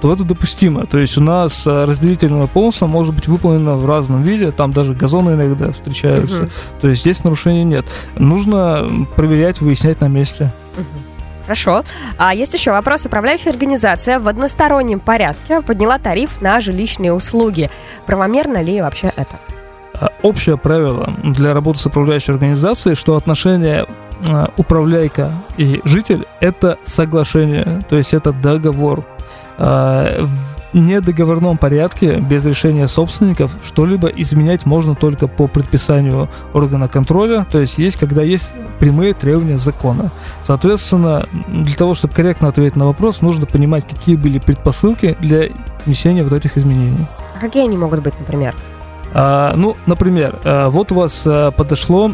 то 0.00 0.12
это 0.12 0.24
допустимо. 0.24 0.86
То 0.86 0.98
есть 0.98 1.16
у 1.16 1.20
нас 1.20 1.66
э, 1.66 1.84
разделительная 1.84 2.46
полоса 2.46 2.86
может 2.86 3.14
быть 3.14 3.28
выполнена 3.28 3.74
в 3.74 3.86
разном 3.86 4.22
виде, 4.22 4.50
там 4.50 4.72
даже 4.72 4.94
газоны 4.94 5.32
иногда 5.32 5.72
встречаются. 5.72 6.42
Мгм. 6.42 6.50
То 6.80 6.88
есть 6.88 7.02
здесь 7.02 7.24
нарушений 7.24 7.64
нет. 7.64 7.86
Нужно 8.16 9.06
проверять, 9.16 9.60
выяснять 9.60 10.00
на 10.00 10.08
месте. 10.08 10.52
Мгм. 10.76 10.86
Хорошо. 11.48 11.82
А 12.18 12.34
есть 12.34 12.52
еще 12.52 12.72
вопрос. 12.72 13.06
Управляющая 13.06 13.50
организация 13.50 14.20
в 14.20 14.28
одностороннем 14.28 15.00
порядке 15.00 15.62
подняла 15.62 15.98
тариф 15.98 16.42
на 16.42 16.60
жилищные 16.60 17.10
услуги. 17.14 17.70
Правомерно 18.04 18.62
ли 18.62 18.82
вообще 18.82 19.10
это? 19.16 19.38
А, 19.94 20.10
Общее 20.22 20.58
правило 20.58 21.10
для 21.24 21.54
работы 21.54 21.78
с 21.78 21.86
управляющей 21.86 22.34
организацией, 22.34 22.96
что 22.96 23.16
отношение 23.16 23.86
а, 24.28 24.50
управляйка 24.58 25.32
и 25.56 25.80
житель– 25.84 26.26
это 26.40 26.76
соглашение, 26.84 27.82
то 27.88 27.96
есть 27.96 28.12
это 28.12 28.32
договор. 28.32 29.06
А, 29.58 30.24
В 30.24 30.76
недоговорном 30.76 31.56
порядке, 31.56 32.16
без 32.16 32.44
решения 32.44 32.86
собственников, 32.88 33.52
что-либо 33.64 34.08
изменять 34.08 34.66
можно 34.66 34.94
только 34.94 35.26
по 35.26 35.48
предписанию 35.48 36.28
органа 36.52 36.88
контроля, 36.88 37.46
то 37.50 37.58
есть 37.58 37.78
есть, 37.78 37.96
когда 37.96 38.22
есть 38.22 38.52
прямые 38.78 39.14
требования 39.14 39.58
закона. 39.58 40.10
Соответственно, 40.42 41.26
для 41.48 41.74
того, 41.74 41.94
чтобы 41.94 42.12
корректно 42.14 42.48
ответить 42.48 42.76
на 42.76 42.86
вопрос, 42.86 43.22
нужно 43.22 43.46
понимать, 43.46 43.88
какие 43.88 44.14
были 44.16 44.38
предпосылки 44.38 45.16
для 45.20 45.48
внесения 45.86 46.22
вот 46.22 46.34
этих 46.34 46.58
изменений. 46.58 47.06
А 47.34 47.40
какие 47.40 47.64
они 47.64 47.76
могут 47.78 48.02
быть, 48.02 48.14
например? 48.18 48.54
А, 49.14 49.54
ну, 49.56 49.76
например, 49.86 50.36
а, 50.44 50.68
вот 50.68 50.92
у 50.92 50.96
вас 50.96 51.22
а, 51.24 51.50
подошло 51.50 52.12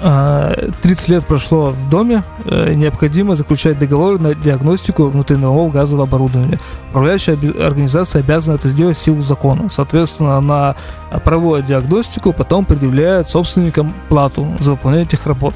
30 0.00 1.08
лет 1.08 1.26
прошло 1.26 1.70
в 1.70 1.90
доме, 1.90 2.22
э, 2.46 2.72
необходимо 2.74 3.36
заключать 3.36 3.78
договор 3.78 4.18
на 4.18 4.34
диагностику 4.34 5.04
внутреннего 5.04 5.68
газового 5.68 6.04
оборудования. 6.04 6.58
Управляющая 6.90 7.34
организация 7.34 8.20
обязана 8.20 8.54
это 8.54 8.68
сделать 8.68 8.96
в 8.96 9.02
силу 9.02 9.22
закона. 9.22 9.68
Соответственно, 9.68 10.36
она 10.36 10.74
а, 11.10 11.18
проводит 11.20 11.66
диагностику, 11.66 12.32
потом 12.32 12.64
предъявляет 12.64 13.28
собственникам 13.28 13.92
плату 14.08 14.46
за 14.58 14.72
выполнение 14.72 15.06
этих 15.06 15.26
работ. 15.26 15.54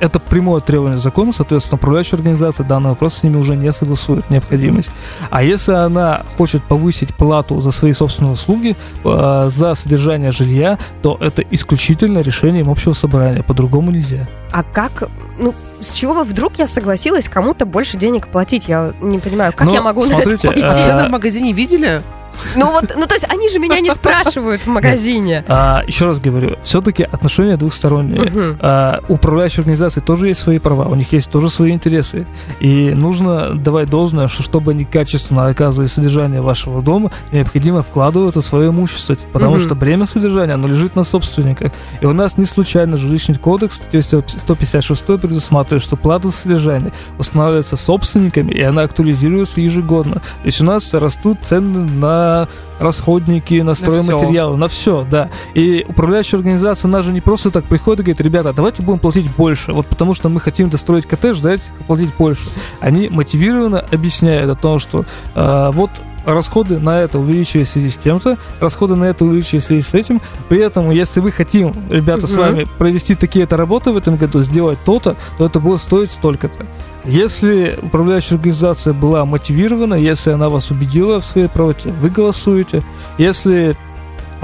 Это 0.00 0.18
прямое 0.18 0.60
требование 0.60 0.98
закона, 0.98 1.32
соответственно, 1.32 1.76
управляющая 1.76 2.18
организация 2.18 2.66
данный 2.66 2.90
вопрос 2.90 3.14
с 3.14 3.22
ними 3.22 3.36
уже 3.36 3.56
не 3.56 3.72
согласует 3.72 4.28
необходимость. 4.30 4.90
А 5.30 5.42
если 5.42 5.72
она 5.72 6.22
хочет 6.36 6.62
повысить 6.64 7.14
плату 7.14 7.60
за 7.60 7.70
свои 7.70 7.92
собственные 7.92 8.32
услуги, 8.32 8.76
э, 9.04 9.48
за 9.50 9.74
содержание 9.74 10.32
жилья, 10.32 10.78
то 11.02 11.16
это 11.20 11.42
исключительно 11.42 12.18
решением 12.18 12.70
общего 12.70 12.92
собрания, 12.92 13.42
по-другому 13.42 13.90
нельзя. 13.90 14.28
А 14.52 14.62
как, 14.62 15.08
ну, 15.38 15.54
с 15.80 15.92
чего 15.92 16.14
бы 16.14 16.24
вдруг 16.24 16.58
я 16.58 16.66
согласилась 16.66 17.28
кому-то 17.28 17.66
больше 17.66 17.98
денег 17.98 18.28
платить? 18.28 18.68
Я 18.68 18.94
не 19.00 19.18
понимаю, 19.18 19.52
как 19.54 19.66
Ну, 19.66 19.74
я 19.74 19.82
могу 19.82 20.02
смотрите, 20.02 20.48
на 20.48 20.52
это 20.52 20.66
а- 20.66 20.70
пойти? 20.70 20.84
Цены 20.84 21.04
в 21.06 21.10
магазине 21.10 21.52
видели? 21.52 22.02
Ну 22.56 22.70
вот, 22.70 22.92
ну 22.96 23.06
то 23.06 23.14
есть 23.14 23.26
они 23.28 23.48
же 23.48 23.58
меня 23.58 23.80
не 23.80 23.90
спрашивают 23.90 24.62
в 24.62 24.66
магазине. 24.66 25.44
А, 25.48 25.82
еще 25.86 26.06
раз 26.06 26.20
говорю, 26.20 26.56
все-таки 26.62 27.02
отношения 27.02 27.56
двухсторонние. 27.56 28.22
Мгм. 28.22 28.58
А, 28.60 29.00
у 29.08 29.14
управляющей 29.14 29.60
организации 29.60 30.00
тоже 30.00 30.28
есть 30.28 30.40
свои 30.40 30.58
права, 30.58 30.84
у 30.84 30.94
них 30.94 31.12
есть 31.12 31.30
тоже 31.30 31.48
свои 31.48 31.72
интересы. 31.72 32.26
И 32.60 32.92
нужно 32.94 33.54
давать 33.54 33.88
должное, 33.88 34.28
что 34.28 34.42
чтобы 34.42 34.72
они 34.72 34.84
качественно 34.84 35.46
оказывали 35.46 35.88
содержание 35.88 36.42
вашего 36.42 36.82
дома, 36.82 37.10
необходимо 37.32 37.82
вкладываться 37.82 38.42
в 38.42 38.44
свое 38.44 38.68
имущество, 38.68 39.16
потому 39.32 39.56
Мгм. 39.56 39.62
что 39.62 39.74
бремя 39.74 40.06
содержания, 40.06 40.54
оно 40.54 40.68
лежит 40.68 40.94
на 40.96 41.04
собственниках. 41.04 41.72
И 42.00 42.06
у 42.06 42.12
нас 42.12 42.36
не 42.36 42.44
случайно 42.44 42.96
жилищный 42.96 43.36
кодекс, 43.36 43.76
статьей 43.76 44.02
156 44.02 45.18
предусматривает, 45.18 45.82
что 45.82 45.96
плата 45.96 46.28
за 46.28 46.34
содержание 46.34 46.92
устанавливается 47.18 47.76
собственниками, 47.76 48.52
и 48.52 48.62
она 48.62 48.82
актуализируется 48.82 49.60
ежегодно. 49.60 50.14
То 50.14 50.20
есть 50.44 50.60
у 50.60 50.64
нас 50.64 50.92
растут 50.94 51.38
цены 51.42 51.80
на 51.80 52.23
расходники, 52.78 53.60
на 53.60 53.74
стройматериалы, 53.74 54.56
на 54.56 54.68
все, 54.68 55.06
да. 55.10 55.30
И 55.54 55.84
управляющая 55.88 56.38
организация, 56.38 56.88
она 56.88 57.02
же 57.02 57.12
не 57.12 57.20
просто 57.20 57.50
так 57.50 57.64
приходит 57.64 58.00
и 58.00 58.02
говорит, 58.04 58.20
ребята, 58.20 58.52
давайте 58.52 58.82
будем 58.82 58.98
платить 58.98 59.30
больше, 59.36 59.72
вот 59.72 59.86
потому 59.86 60.14
что 60.14 60.28
мы 60.28 60.40
хотим 60.40 60.70
достроить 60.70 61.06
коттедж, 61.06 61.40
давайте 61.40 61.64
платить 61.86 62.10
больше. 62.18 62.48
Они 62.80 63.08
мотивированно 63.08 63.84
объясняют 63.92 64.50
о 64.50 64.54
том, 64.54 64.78
что 64.78 65.04
э, 65.34 65.70
вот 65.72 65.90
расходы 66.24 66.78
на 66.78 67.00
это 67.00 67.18
увеличились 67.18 67.68
в 67.68 67.72
связи 67.72 67.90
с 67.90 67.96
тем-то, 67.96 68.38
расходы 68.60 68.94
на 68.96 69.04
это 69.04 69.24
увеличились 69.24 69.64
в 69.64 69.66
связи 69.66 69.82
с 69.82 69.94
этим. 69.94 70.20
При 70.48 70.60
этом, 70.60 70.90
если 70.90 71.20
вы 71.20 71.32
хотим, 71.32 71.74
ребята, 71.90 72.26
с 72.26 72.34
вами 72.34 72.66
провести 72.78 73.14
такие-то 73.14 73.56
работы 73.56 73.92
в 73.92 73.96
этом 73.96 74.16
году, 74.16 74.42
сделать 74.42 74.78
то-то, 74.84 75.16
то 75.38 75.46
это 75.46 75.60
будет 75.60 75.80
стоить 75.80 76.10
столько-то. 76.10 76.66
Если 77.04 77.78
управляющая 77.82 78.36
организация 78.36 78.94
была 78.94 79.24
мотивирована, 79.26 79.94
если 79.94 80.30
она 80.30 80.48
вас 80.48 80.70
убедила 80.70 81.20
в 81.20 81.24
своей 81.26 81.48
правоте, 81.48 81.90
вы 82.00 82.08
голосуете. 82.08 82.82
Если 83.18 83.76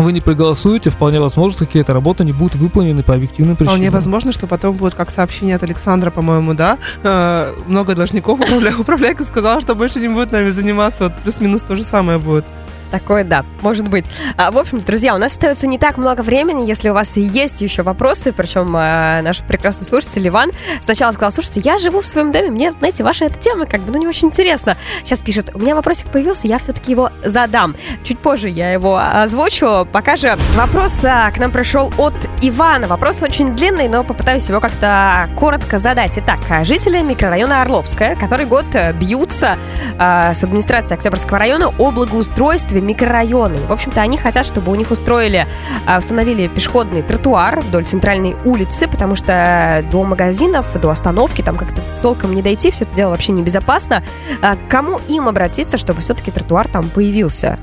вы 0.02 0.12
не 0.12 0.20
проголосуете, 0.20 0.90
вполне 0.90 1.20
возможно, 1.20 1.66
какие-то 1.66 1.92
работы 1.92 2.24
не 2.24 2.32
будут 2.32 2.56
выполнены 2.56 3.02
по 3.02 3.14
объективным 3.14 3.56
причинам. 3.56 3.76
Вполне 3.76 3.90
возможно, 3.90 4.32
что 4.32 4.46
потом 4.46 4.76
будет 4.76 4.94
как 4.94 5.10
сообщение 5.10 5.56
от 5.56 5.62
Александра, 5.62 6.10
по-моему, 6.10 6.54
да? 6.54 6.78
Э, 7.02 7.52
много 7.66 7.94
должников 7.94 8.40
управля... 8.40 8.74
управляйка 8.78 9.24
сказала, 9.24 9.60
что 9.60 9.74
больше 9.74 10.00
не 10.00 10.08
будет 10.08 10.32
нами 10.32 10.50
заниматься. 10.50 11.04
Вот 11.04 11.14
плюс-минус 11.22 11.62
то 11.62 11.76
же 11.76 11.84
самое 11.84 12.18
будет. 12.18 12.44
Такое, 12.90 13.24
да, 13.24 13.44
может 13.62 13.88
быть. 13.88 14.04
А, 14.36 14.50
в 14.50 14.58
общем-то, 14.58 14.84
друзья, 14.84 15.14
у 15.14 15.18
нас 15.18 15.32
остается 15.32 15.66
не 15.66 15.78
так 15.78 15.96
много 15.96 16.22
времени. 16.22 16.66
Если 16.66 16.88
у 16.88 16.94
вас 16.94 17.16
есть 17.16 17.62
еще 17.62 17.82
вопросы, 17.82 18.32
причем 18.32 18.74
а, 18.76 19.22
наш 19.22 19.38
прекрасный 19.38 19.84
слушатель 19.84 20.26
Иван 20.26 20.50
сначала 20.82 21.12
сказал, 21.12 21.30
слушайте, 21.30 21.60
я 21.60 21.78
живу 21.78 22.00
в 22.00 22.06
своем 22.06 22.32
доме, 22.32 22.50
мне, 22.50 22.72
знаете, 22.72 23.04
ваша 23.04 23.26
эта 23.26 23.38
тема 23.38 23.66
как 23.66 23.80
бы, 23.82 23.92
ну, 23.92 23.98
не 23.98 24.08
очень 24.08 24.28
интересна. 24.28 24.76
Сейчас 25.04 25.20
пишет, 25.20 25.50
у 25.54 25.58
меня 25.60 25.76
вопросик 25.76 26.08
появился, 26.08 26.48
я 26.48 26.58
все-таки 26.58 26.90
его 26.90 27.10
задам. 27.24 27.76
Чуть 28.02 28.18
позже 28.18 28.48
я 28.48 28.72
его 28.72 28.98
озвучу. 28.98 29.86
Пока 29.92 30.16
же 30.16 30.36
вопрос 30.56 31.04
а, 31.04 31.30
к 31.30 31.38
нам 31.38 31.52
пришел 31.52 31.92
от 31.96 32.14
Ивана. 32.42 32.88
Вопрос 32.88 33.22
очень 33.22 33.54
длинный, 33.54 33.88
но 33.88 34.02
попытаюсь 34.02 34.48
его 34.48 34.60
как-то 34.60 35.28
коротко 35.38 35.78
задать. 35.78 36.18
Итак, 36.18 36.40
жители 36.64 37.00
микрорайона 37.02 37.62
Орловская, 37.62 38.16
который 38.16 38.46
год 38.46 38.66
бьются 38.94 39.58
а, 39.96 40.34
с 40.34 40.42
администрацией 40.42 40.96
Октябрьского 40.96 41.38
района 41.38 41.68
о 41.78 41.90
благоустройстве 41.92 42.79
микрорайона. 42.80 43.54
И, 43.54 43.66
в 43.66 43.72
общем-то, 43.72 44.00
они 44.00 44.16
хотят, 44.16 44.46
чтобы 44.46 44.72
у 44.72 44.74
них 44.74 44.90
устроили, 44.90 45.46
а, 45.86 45.98
установили 45.98 46.48
пешеходный 46.48 47.02
тротуар 47.02 47.60
вдоль 47.60 47.84
центральной 47.84 48.36
улицы, 48.44 48.88
потому 48.88 49.16
что 49.16 49.84
до 49.90 50.04
магазинов, 50.04 50.66
до 50.80 50.90
остановки 50.90 51.42
там 51.42 51.56
как-то 51.56 51.80
толком 52.02 52.34
не 52.34 52.42
дойти, 52.42 52.70
все 52.70 52.84
это 52.84 52.94
дело 52.94 53.10
вообще 53.10 53.32
небезопасно. 53.32 54.02
А, 54.42 54.56
к 54.56 54.68
кому 54.68 55.00
им 55.08 55.28
обратиться, 55.28 55.76
чтобы 55.76 56.02
все-таки 56.02 56.30
тротуар 56.30 56.68
там 56.68 56.88
появился? 56.88 57.58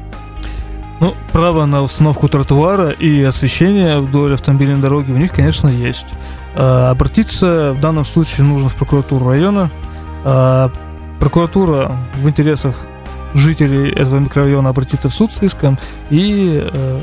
Ну, 1.00 1.14
право 1.32 1.66
на 1.66 1.84
установку 1.84 2.28
тротуара 2.28 2.90
и 2.90 3.22
освещение 3.24 4.00
вдоль 4.00 4.34
автомобильной 4.34 4.82
дороги 4.82 5.12
у 5.12 5.18
них, 5.18 5.32
конечно, 5.32 5.68
есть. 5.68 6.08
А, 6.56 6.92
обратиться 6.92 7.74
в 7.74 7.80
данном 7.80 8.06
случае 8.06 8.46
нужно 8.46 8.70
в 8.70 8.76
прокуратуру 8.76 9.30
района. 9.30 9.70
Прокуратура 11.20 11.98
в 12.16 12.28
интересах 12.28 12.76
жителей 13.34 13.92
этого 13.92 14.20
микрорайона 14.20 14.70
обратиться 14.70 15.10
в 15.10 15.14
суд 15.14 15.32
с 15.32 15.42
иском 15.42 15.78
и 16.10 16.62
э, 16.72 17.00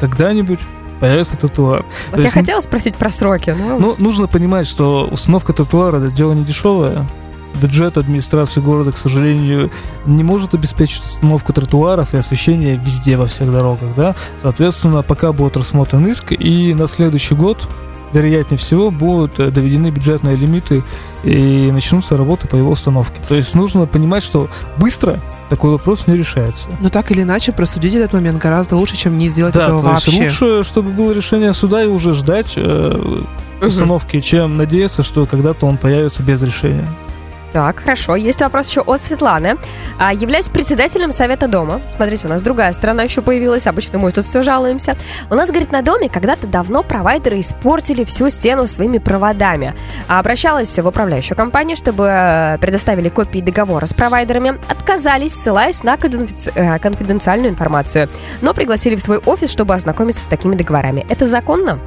когда-нибудь 0.00 0.60
появится 1.00 1.36
тротуар. 1.36 1.84
Вот 2.06 2.12
То 2.12 2.16
я 2.16 2.22
есть, 2.22 2.34
хотела 2.34 2.60
спросить 2.60 2.96
про 2.96 3.10
сроки. 3.10 3.54
Но... 3.58 3.78
Ну, 3.78 3.94
нужно 3.98 4.26
понимать, 4.26 4.66
что 4.66 5.08
установка 5.10 5.52
тротуара 5.52 5.98
это 5.98 6.10
дело 6.10 6.32
не 6.32 6.44
дешевое. 6.44 7.06
Бюджет 7.60 7.96
администрации 7.96 8.60
города, 8.60 8.92
к 8.92 8.98
сожалению, 8.98 9.70
не 10.04 10.22
может 10.22 10.54
обеспечить 10.54 11.02
установку 11.02 11.54
тротуаров 11.54 12.12
и 12.12 12.18
освещение 12.18 12.76
везде, 12.76 13.16
во 13.16 13.26
всех 13.26 13.50
дорогах. 13.50 13.88
Да? 13.96 14.14
Соответственно, 14.42 15.02
пока 15.02 15.32
будет 15.32 15.56
рассмотрен 15.56 16.06
иск, 16.06 16.32
и 16.32 16.74
на 16.74 16.86
следующий 16.86 17.34
год 17.34 17.66
вероятнее 18.12 18.58
всего, 18.58 18.90
будут 18.90 19.38
э, 19.38 19.50
доведены 19.50 19.90
бюджетные 19.90 20.36
лимиты 20.36 20.82
и 21.24 21.70
начнутся 21.72 22.16
работы 22.16 22.48
по 22.48 22.56
его 22.56 22.70
установке. 22.70 23.20
То 23.28 23.34
есть 23.34 23.54
нужно 23.54 23.86
понимать, 23.86 24.22
что 24.22 24.48
быстро 24.78 25.20
такой 25.48 25.70
вопрос 25.70 26.06
не 26.06 26.16
решается. 26.16 26.66
Но 26.80 26.88
так 26.88 27.10
или 27.10 27.22
иначе, 27.22 27.52
просудить 27.52 27.94
этот 27.94 28.12
момент 28.12 28.38
гораздо 28.38 28.76
лучше, 28.76 28.96
чем 28.96 29.16
не 29.18 29.28
сделать 29.28 29.54
да, 29.54 29.64
этого 29.64 29.80
то 29.80 29.86
вообще. 29.86 30.10
Есть 30.10 30.40
лучше, 30.40 30.64
чтобы 30.64 30.90
было 30.90 31.12
решение 31.12 31.54
суда 31.54 31.82
и 31.82 31.86
уже 31.86 32.12
ждать 32.12 32.54
э, 32.56 33.22
установки, 33.60 34.20
чем 34.20 34.56
надеяться, 34.56 35.02
что 35.02 35.26
когда-то 35.26 35.66
он 35.66 35.76
появится 35.76 36.22
без 36.22 36.42
решения. 36.42 36.88
Так, 37.52 37.80
хорошо. 37.80 38.16
Есть 38.16 38.40
вопрос 38.40 38.68
еще 38.68 38.80
от 38.82 39.00
Светланы. 39.00 39.56
А, 39.98 40.12
являюсь 40.12 40.48
председателем 40.48 41.12
Совета 41.12 41.48
дома. 41.48 41.80
Смотрите, 41.94 42.26
у 42.26 42.30
нас 42.30 42.42
другая 42.42 42.72
сторона 42.72 43.04
еще 43.04 43.22
появилась. 43.22 43.66
Обычно 43.66 43.98
мы 43.98 44.12
тут 44.12 44.26
все 44.26 44.42
жалуемся. 44.42 44.96
У 45.30 45.34
нас, 45.34 45.50
говорит, 45.50 45.72
на 45.72 45.82
доме 45.82 46.08
когда-то 46.08 46.46
давно 46.46 46.82
провайдеры 46.82 47.40
испортили 47.40 48.04
всю 48.04 48.28
стену 48.30 48.66
своими 48.66 48.98
проводами. 48.98 49.74
А 50.08 50.18
обращалась 50.18 50.76
в 50.78 50.86
управляющую 50.86 51.36
компанию, 51.36 51.76
чтобы 51.76 52.06
э, 52.08 52.58
предоставили 52.58 53.08
копии 53.08 53.40
договора 53.40 53.86
с 53.86 53.94
провайдерами. 53.94 54.60
Отказались, 54.68 55.34
ссылаясь 55.34 55.82
на 55.82 55.94
э, 55.94 56.78
конфиденциальную 56.78 57.50
информацию. 57.50 58.08
Но 58.42 58.54
пригласили 58.54 58.96
в 58.96 59.02
свой 59.02 59.18
офис, 59.18 59.50
чтобы 59.50 59.74
ознакомиться 59.74 60.24
с 60.24 60.26
такими 60.26 60.56
договорами. 60.56 61.06
Это 61.08 61.26
законно? 61.26 61.78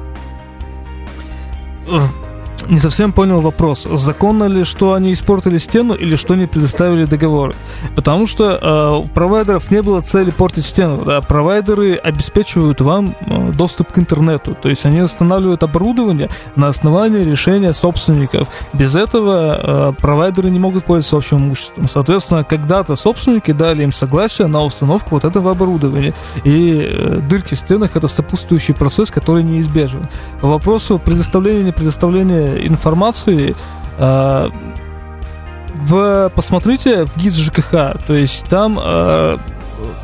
Не 2.68 2.78
совсем 2.78 3.12
понял 3.12 3.40
вопрос. 3.40 3.88
Законно 3.92 4.44
ли, 4.44 4.64
что 4.64 4.92
они 4.92 5.12
испортили 5.12 5.58
стену 5.58 5.94
или 5.94 6.16
что 6.16 6.34
они 6.34 6.46
предоставили 6.46 7.04
договор? 7.04 7.54
Потому 7.94 8.26
что 8.26 8.58
э, 8.60 9.02
у 9.04 9.08
провайдеров 9.08 9.70
не 9.70 9.82
было 9.82 10.00
цели 10.00 10.30
портить 10.30 10.64
стену. 10.66 11.02
Да? 11.04 11.20
Провайдеры 11.20 11.94
обеспечивают 11.94 12.80
вам 12.80 13.14
э, 13.20 13.52
доступ 13.52 13.92
к 13.92 13.98
интернету. 13.98 14.56
То 14.60 14.68
есть 14.68 14.84
они 14.84 15.00
устанавливают 15.00 15.62
оборудование 15.62 16.28
на 16.56 16.68
основании 16.68 17.24
решения 17.24 17.72
собственников. 17.72 18.48
Без 18.72 18.94
этого 18.94 19.90
э, 19.90 19.92
провайдеры 20.00 20.50
не 20.50 20.58
могут 20.58 20.84
пользоваться 20.84 21.16
общим 21.16 21.38
имуществом. 21.38 21.88
Соответственно, 21.88 22.44
когда-то 22.44 22.96
собственники 22.96 23.52
дали 23.52 23.82
им 23.82 23.92
согласие 23.92 24.46
на 24.46 24.62
установку 24.62 25.08
вот 25.12 25.24
этого 25.24 25.52
оборудования. 25.52 26.14
И 26.44 26.88
э, 26.92 27.20
дырки 27.28 27.54
в 27.54 27.58
стенах 27.58 27.96
это 27.96 28.08
сопутствующий 28.08 28.74
процесс, 28.74 29.10
который 29.10 29.42
неизбежен. 29.42 30.08
По 30.40 30.48
вопросу 30.48 30.98
предоставления 30.98 31.62
не 31.64 31.72
предоставления 31.72 32.49
информации 32.58 33.54
э, 33.98 34.48
в, 35.74 36.32
посмотрите 36.34 37.04
в 37.04 37.16
ГИС 37.16 37.36
ЖКХ, 37.36 37.70
то 38.06 38.14
есть 38.14 38.44
там 38.48 38.78
э, 38.82 39.38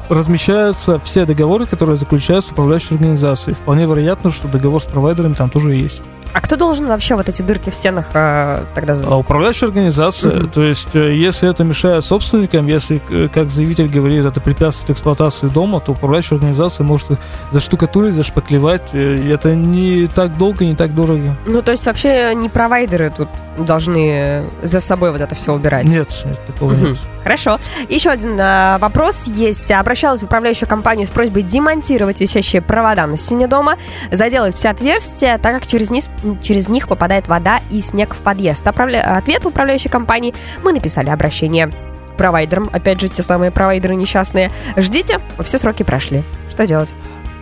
размещаются 0.09 0.99
все 1.01 1.27
договоры, 1.27 1.67
которые 1.67 1.97
заключаются 1.97 2.51
с 2.51 2.53
управляющей 2.53 2.95
организацией. 2.95 3.55
Вполне 3.55 3.87
вероятно, 3.87 4.31
что 4.31 4.49
договор 4.49 4.83
с 4.83 4.87
провайдерами 4.87 5.35
там 5.35 5.51
тоже 5.51 5.75
есть. 5.75 6.03
А 6.37 6.40
кто 6.42 6.57
должен 6.57 6.87
вообще 6.87 7.14
вот 7.14 7.31
эти 7.31 7.40
дырки 7.40 7.70
в 7.70 7.75
стенах 7.75 8.09
э, 8.12 8.66
тогда... 8.75 8.94
А 9.07 9.16
управляющая 9.16 9.68
организация. 9.68 10.40
Угу. 10.40 10.49
То 10.49 10.64
есть, 10.64 10.94
э, 10.94 11.14
если 11.14 11.49
это 11.49 11.64
мешает 11.64 12.05
собственникам, 12.05 12.66
если, 12.66 13.01
э, 13.09 13.29
как 13.33 13.51
заявитель 13.51 13.88
говорит, 13.88 14.22
это 14.27 14.38
препятствует 14.42 14.90
эксплуатации 14.90 15.46
дома, 15.46 15.81
то 15.81 15.92
управляющая 15.92 16.37
организация 16.37 16.85
может 16.85 17.12
их 17.12 17.18
заштукатурить, 17.53 18.12
зашпаклевать. 18.12 18.90
Э, 18.92 19.33
это 19.33 19.55
не 19.55 20.09
так 20.09 20.37
долго, 20.37 20.66
не 20.66 20.77
так 20.77 20.94
дорого. 20.94 21.35
Ну, 21.46 21.62
то 21.62 21.70
есть, 21.70 21.87
вообще 21.87 22.35
не 22.35 22.51
провайдеры 22.51 23.11
тут 23.16 23.29
должны 23.57 24.44
за 24.62 24.81
собой 24.81 25.12
вот 25.12 25.22
это 25.22 25.35
все 25.35 25.55
убирать? 25.55 25.87
Нет, 25.87 26.11
нет 26.27 26.38
такого 26.46 26.75
угу. 26.75 26.88
нет. 26.88 26.99
Хорошо. 27.27 27.59
Еще 27.89 28.11
один 28.11 28.39
а, 28.41 28.79
вопрос 28.79 29.25
есть. 29.27 29.73
Обращалась 29.73 30.21
в 30.21 30.27
управляющую 30.27 30.69
компанию 30.69 31.09
с 31.09 31.11
просьбой 31.11 31.43
демонтировать 31.43 32.21
висящие 32.21 32.62
провода 32.62 33.05
на 33.09 33.17
стене 33.17 33.49
дома, 33.49 33.79
заделать 34.12 34.55
все 34.55 34.69
отверстия, 34.69 35.37
так 35.39 35.55
как 35.55 35.67
через, 35.67 35.91
низ, 35.91 36.09
через 36.41 36.69
них 36.69 36.87
попадает 36.87 37.27
вода 37.27 37.59
и 37.69 37.81
снег 37.81 38.15
в 38.15 38.19
подъезд. 38.19 38.65
Оправля... 38.69 39.17
Ответ 39.17 39.45
управляющей 39.45 39.91
компании 39.91 40.35
мы 40.62 40.73
написали 40.73 41.11
обращение 41.11 41.73
провайдерам, 42.17 42.71
опять 42.73 43.01
же, 43.01 43.09
те 43.09 43.25
самые 43.25 43.51
провайдеры 43.51 43.97
несчастные. 43.97 44.53
Ждите, 44.77 45.21
все 45.41 45.59
сроки 45.59 45.83
прошли. 45.83 46.23
Что 46.49 46.65
делать? 46.65 46.95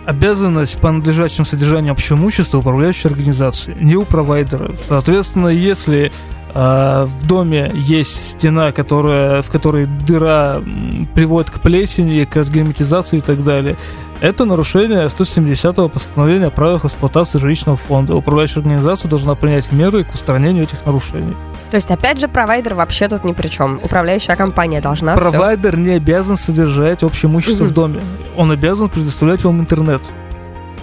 обязанность 0.05 0.79
по 0.79 0.91
надлежащему 0.91 1.45
содержанию 1.45 1.91
общего 1.91 2.15
имущества 2.15 2.59
управляющей 2.59 3.09
организации, 3.09 3.75
не 3.79 3.95
у 3.95 4.03
провайдера. 4.03 4.75
Соответственно, 4.87 5.47
если 5.47 6.11
в 6.55 7.27
доме 7.27 7.69
есть 7.73 8.31
стена, 8.31 8.71
которая, 8.71 9.41
в 9.41 9.49
которой 9.49 9.87
дыра 9.87 10.61
приводит 11.13 11.51
к 11.51 11.59
плесени, 11.59 12.23
к 12.23 12.37
разгерметизации 12.37 13.17
и 13.17 13.21
так 13.21 13.43
далее. 13.43 13.75
Это 14.21 14.45
нарушение 14.45 15.07
170-го 15.07 15.89
постановления 15.89 16.45
о 16.47 16.49
правилах 16.49 16.85
эксплуатации 16.85 17.37
жилищного 17.39 17.77
фонда. 17.77 18.15
Управляющая 18.15 18.61
организация 18.61 19.09
должна 19.09 19.35
принять 19.35 19.71
меры 19.73 20.05
к 20.05 20.13
устранению 20.13 20.63
этих 20.63 20.85
нарушений. 20.85 21.35
То 21.69 21.75
есть, 21.75 21.91
опять 21.91 22.21
же, 22.21 22.29
провайдер 22.29 22.75
вообще 22.75 23.09
тут 23.09 23.25
ни 23.25 23.33
при 23.33 23.49
чем. 23.49 23.79
Управляющая 23.83 24.37
компания 24.37 24.79
должна 24.79 25.17
Провайдер 25.17 25.73
все... 25.73 25.81
не 25.81 25.89
обязан 25.91 26.37
содержать 26.37 27.03
общее 27.03 27.29
имущество 27.29 27.65
угу. 27.65 27.71
в 27.71 27.73
доме. 27.73 27.99
Он 28.37 28.51
обязан 28.51 28.87
предоставлять 28.87 29.43
вам 29.43 29.59
интернет. 29.59 30.01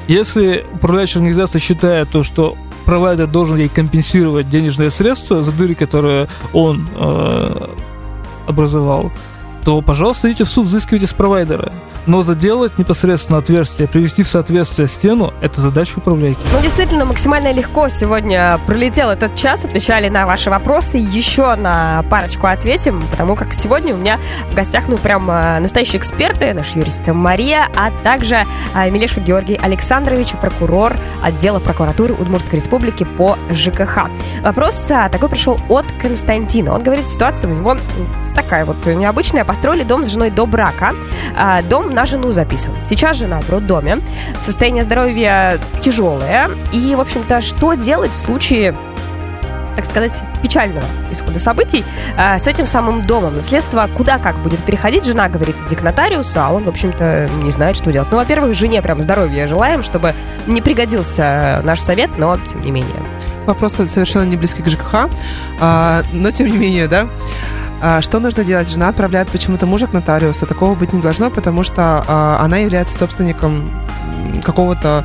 Если 0.09 0.67
управляющая 0.75 1.21
организация 1.21 1.61
считает 1.61 2.11
то, 2.11 2.23
что 2.23 2.57
провайдер 2.85 3.27
должен 3.27 3.57
ей 3.57 3.69
компенсировать 3.69 4.49
денежные 4.49 4.91
средства 4.91 5.41
за 5.41 5.53
дыры, 5.53 5.75
которые 5.75 6.29
он 6.53 6.89
э, 6.95 7.69
образовал, 8.47 9.11
то, 9.65 9.81
пожалуйста, 9.81 10.29
идите 10.29 10.45
в 10.45 10.51
суд, 10.51 10.67
взыскивайте 10.67 11.07
с 11.07 11.13
провайдера. 11.13 11.73
Но 12.07 12.23
заделать 12.23 12.79
непосредственно 12.79 13.39
отверстие, 13.39 13.87
привести 13.87 14.23
в 14.23 14.29
соответствие 14.29 14.89
стену– 14.89 15.33
это 15.41 15.61
задача 15.61 15.99
управляйки. 15.99 16.39
Ну, 16.53 16.61
действительно, 16.61 17.05
максимально 17.05 17.53
легко 17.53 17.89
сегодня 17.89 18.59
пролетел 18.67 19.11
этот 19.11 19.37
час, 19.37 19.65
отвечали 19.65 20.09
на 20.09 20.27
ваши 20.27 20.51
вопросы. 20.51 20.99
Еще 20.99 21.55
на 21.55 22.03
парочку 22.11 22.47
ответим, 22.49 23.03
потому 23.11 23.37
как 23.37 23.55
сегодня 23.55 23.95
у 23.95 23.99
меня 23.99 24.19
в 24.51 24.55
гостях, 24.55 24.89
ну, 24.89 24.99
прям 24.99 25.31
э, 25.31 25.61
настоящие 25.61 25.99
эксперты, 25.99 26.53
наш 26.55 26.75
юрист 26.75 27.07
Мария, 27.07 27.69
а 27.77 27.91
также 28.03 28.47
э, 28.75 28.91
Милешка 28.91 29.21
Георгий 29.21 29.57
Александрович, 29.57 30.33
прокурор 30.41 30.97
отдела 31.23 31.61
прокуратуры 31.61 32.15
Удмуртской 32.15 32.59
республики 32.59 33.05
по 33.05 33.39
ЖКХ. 33.51 34.09
Вопрос 34.43 34.91
э, 34.91 35.09
такой 35.11 35.29
пришел 35.29 35.61
от 35.69 35.87
Константина. 36.01 36.75
Он 36.75 36.83
говорит, 36.83 37.09
ситуация 37.09 37.51
у 37.51 37.55
него 37.55 37.77
такая 38.35 38.65
вот 38.65 38.85
необычная. 38.87 39.45
Построили 39.45 39.83
дом 39.83 40.05
с 40.05 40.09
женой 40.09 40.31
до 40.31 40.47
брака. 40.47 40.95
Дом 41.69 41.91
на 41.91 42.07
жену 42.07 42.33
записан. 42.33 42.73
Сейчас 42.85 43.17
жена 43.17 43.41
в 43.41 43.51
роддоме. 43.51 44.01
Состояние 44.43 44.85
здоровья 44.85 45.59
тяжелое. 45.81 46.51
И, 46.73 46.95
в 46.95 47.01
общем-то, 47.01 47.41
что 47.41 47.75
делать 47.75 48.13
в 48.13 48.19
случае 48.19 48.75
так 49.75 49.87
сказать, 49.87 50.23
печального 50.43 50.85
исхода 51.11 51.39
событий 51.39 51.85
э, 52.17 52.39
с 52.39 52.47
этим 52.47 52.67
самым 52.67 53.07
домом. 53.07 53.37
Наследство 53.37 53.89
куда 53.95 54.19
как 54.19 54.37
будет 54.39 54.61
переходить. 54.61 55.05
Жена 55.05 55.29
говорит, 55.29 55.57
иди 55.67 55.77
к 55.77 55.83
нотариусу, 55.83 56.41
а 56.41 56.51
он, 56.51 56.65
в 56.65 56.69
общем-то, 56.69 57.29
не 57.43 57.51
знает, 57.51 57.77
что 57.77 57.93
делать. 57.93 58.11
Ну, 58.11 58.19
во-первых, 58.19 58.55
жене 58.55 58.83
прям 58.83 59.03
здоровья 59.03 59.47
желаем, 59.47 59.83
чтобы 59.83 60.15
не 60.47 60.61
пригодился 60.61 61.63
наш 61.65 61.81
совет, 61.81 62.11
но 62.19 62.37
тем 62.39 62.63
не 62.63 62.71
менее. 62.71 62.93
Вопрос 63.47 63.75
совершенно 63.75 64.25
не 64.25 64.37
близкий 64.37 64.63
к 64.63 64.69
ЖКХ, 64.69 65.09
а, 65.61 66.03
но 66.13 66.31
тем 66.31 66.47
не 66.49 66.57
менее, 66.57 66.87
да. 66.87 67.09
А, 67.85 68.01
что 68.01 68.21
нужно 68.21 68.45
делать? 68.45 68.69
Жена 68.69 68.89
отправляет 68.89 69.29
почему-то 69.29 69.67
мужа 69.67 69.89
к 69.89 69.93
нотариусу. 69.93 70.47
Такого 70.47 70.77
быть 70.77 70.93
не 70.93 71.01
должно, 71.01 71.31
потому 71.31 71.65
что 71.65 72.05
а, 72.07 72.39
она 72.41 72.59
является 72.59 72.97
собственником 72.97 73.69
какого-то 74.45 75.05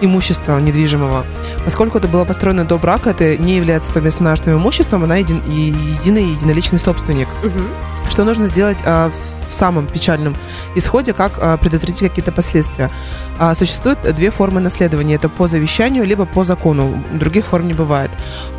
имущества 0.00 0.58
недвижимого. 0.58 1.24
Поскольку 1.64 1.98
это 1.98 2.08
было 2.08 2.24
построено 2.24 2.64
до 2.64 2.78
брака, 2.78 3.10
это 3.10 3.36
не 3.36 3.56
является 3.56 3.92
совместно 3.92 4.24
нажитым 4.30 4.58
имуществом, 4.58 5.04
она 5.04 5.16
един, 5.16 5.40
и 5.40 5.72
единый 6.00 6.32
единоличный 6.32 6.78
собственник. 6.78 7.28
Угу. 7.42 8.08
Что 8.08 8.24
нужно 8.24 8.48
сделать 8.48 8.78
а, 8.84 9.10
в 9.50 9.54
самом 9.54 9.86
печальном 9.86 10.36
исходе, 10.74 11.12
как 11.12 11.32
а, 11.40 11.56
предотвратить 11.56 12.00
какие-то 12.00 12.32
последствия? 12.32 12.90
А, 13.38 13.54
существует 13.54 13.98
две 14.14 14.30
формы 14.30 14.60
наследования. 14.60 15.14
Это 15.14 15.28
по 15.28 15.48
завещанию, 15.48 16.04
либо 16.04 16.26
по 16.26 16.44
закону. 16.44 17.02
Других 17.12 17.46
форм 17.46 17.66
не 17.66 17.74
бывает. 17.74 18.10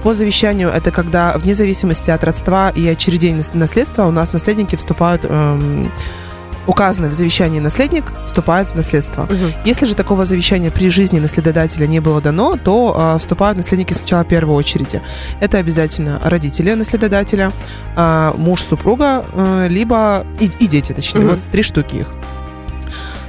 По 0.03 0.13
завещанию 0.13 0.69
это 0.69 0.91
когда 0.91 1.37
вне 1.37 1.53
зависимости 1.53 2.09
от 2.11 2.23
родства 2.23 2.69
и 2.69 2.87
очередей 2.87 3.35
наследства 3.53 4.05
у 4.05 4.11
нас 4.11 4.33
наследники 4.33 4.75
вступают... 4.75 5.25
Эм, 5.25 5.91
указанный 6.69 7.09
в 7.09 7.13
завещании 7.13 7.59
наследник 7.59 8.05
вступает 8.27 8.69
в 8.69 8.75
наследство. 8.75 9.23
Угу. 9.23 9.53
Если 9.65 9.87
же 9.87 9.95
такого 9.95 10.25
завещания 10.25 10.69
при 10.69 10.89
жизни 10.89 11.19
наследодателя 11.19 11.87
не 11.87 11.99
было 11.99 12.21
дано, 12.21 12.57
то 12.63 13.15
э, 13.15 13.19
вступают 13.19 13.57
наследники 13.57 13.93
сначала 13.93 14.23
в 14.23 14.27
первой 14.27 14.55
очереди. 14.55 15.01
Это 15.39 15.57
обязательно 15.57 16.21
родители 16.23 16.73
наследодателя, 16.73 17.51
э, 17.95 18.33
муж 18.37 18.61
супруга, 18.61 19.25
э, 19.33 19.67
либо 19.67 20.25
и, 20.39 20.45
и 20.59 20.67
дети, 20.67 20.93
точнее. 20.93 21.21
Мгм. 21.21 21.29
Вот 21.29 21.39
три 21.51 21.63
штуки 21.63 21.95
их. 21.95 22.13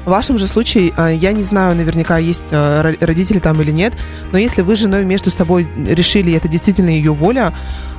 В 0.05 0.11
вашем 0.11 0.37
же 0.37 0.47
случае, 0.47 0.93
э, 0.95 1.15
я 1.15 1.33
не 1.33 1.43
знаю, 1.43 1.75
наверняка 1.75 2.19
есть 2.19 2.53
ро- 2.53 3.05
родители 3.05 3.39
там 3.39 3.59
или 3.63 3.71
нет, 3.71 3.95
но 4.33 4.39
если 4.39 4.61
вы 4.61 4.77
с 4.77 4.79
женой 4.81 5.07
между 5.07 5.31
собой 5.31 5.67
решили, 5.87 6.33
и 6.33 6.35
это 6.35 6.49
действительно 6.49 6.91
ее 6.91 7.15
воля, 7.15 7.55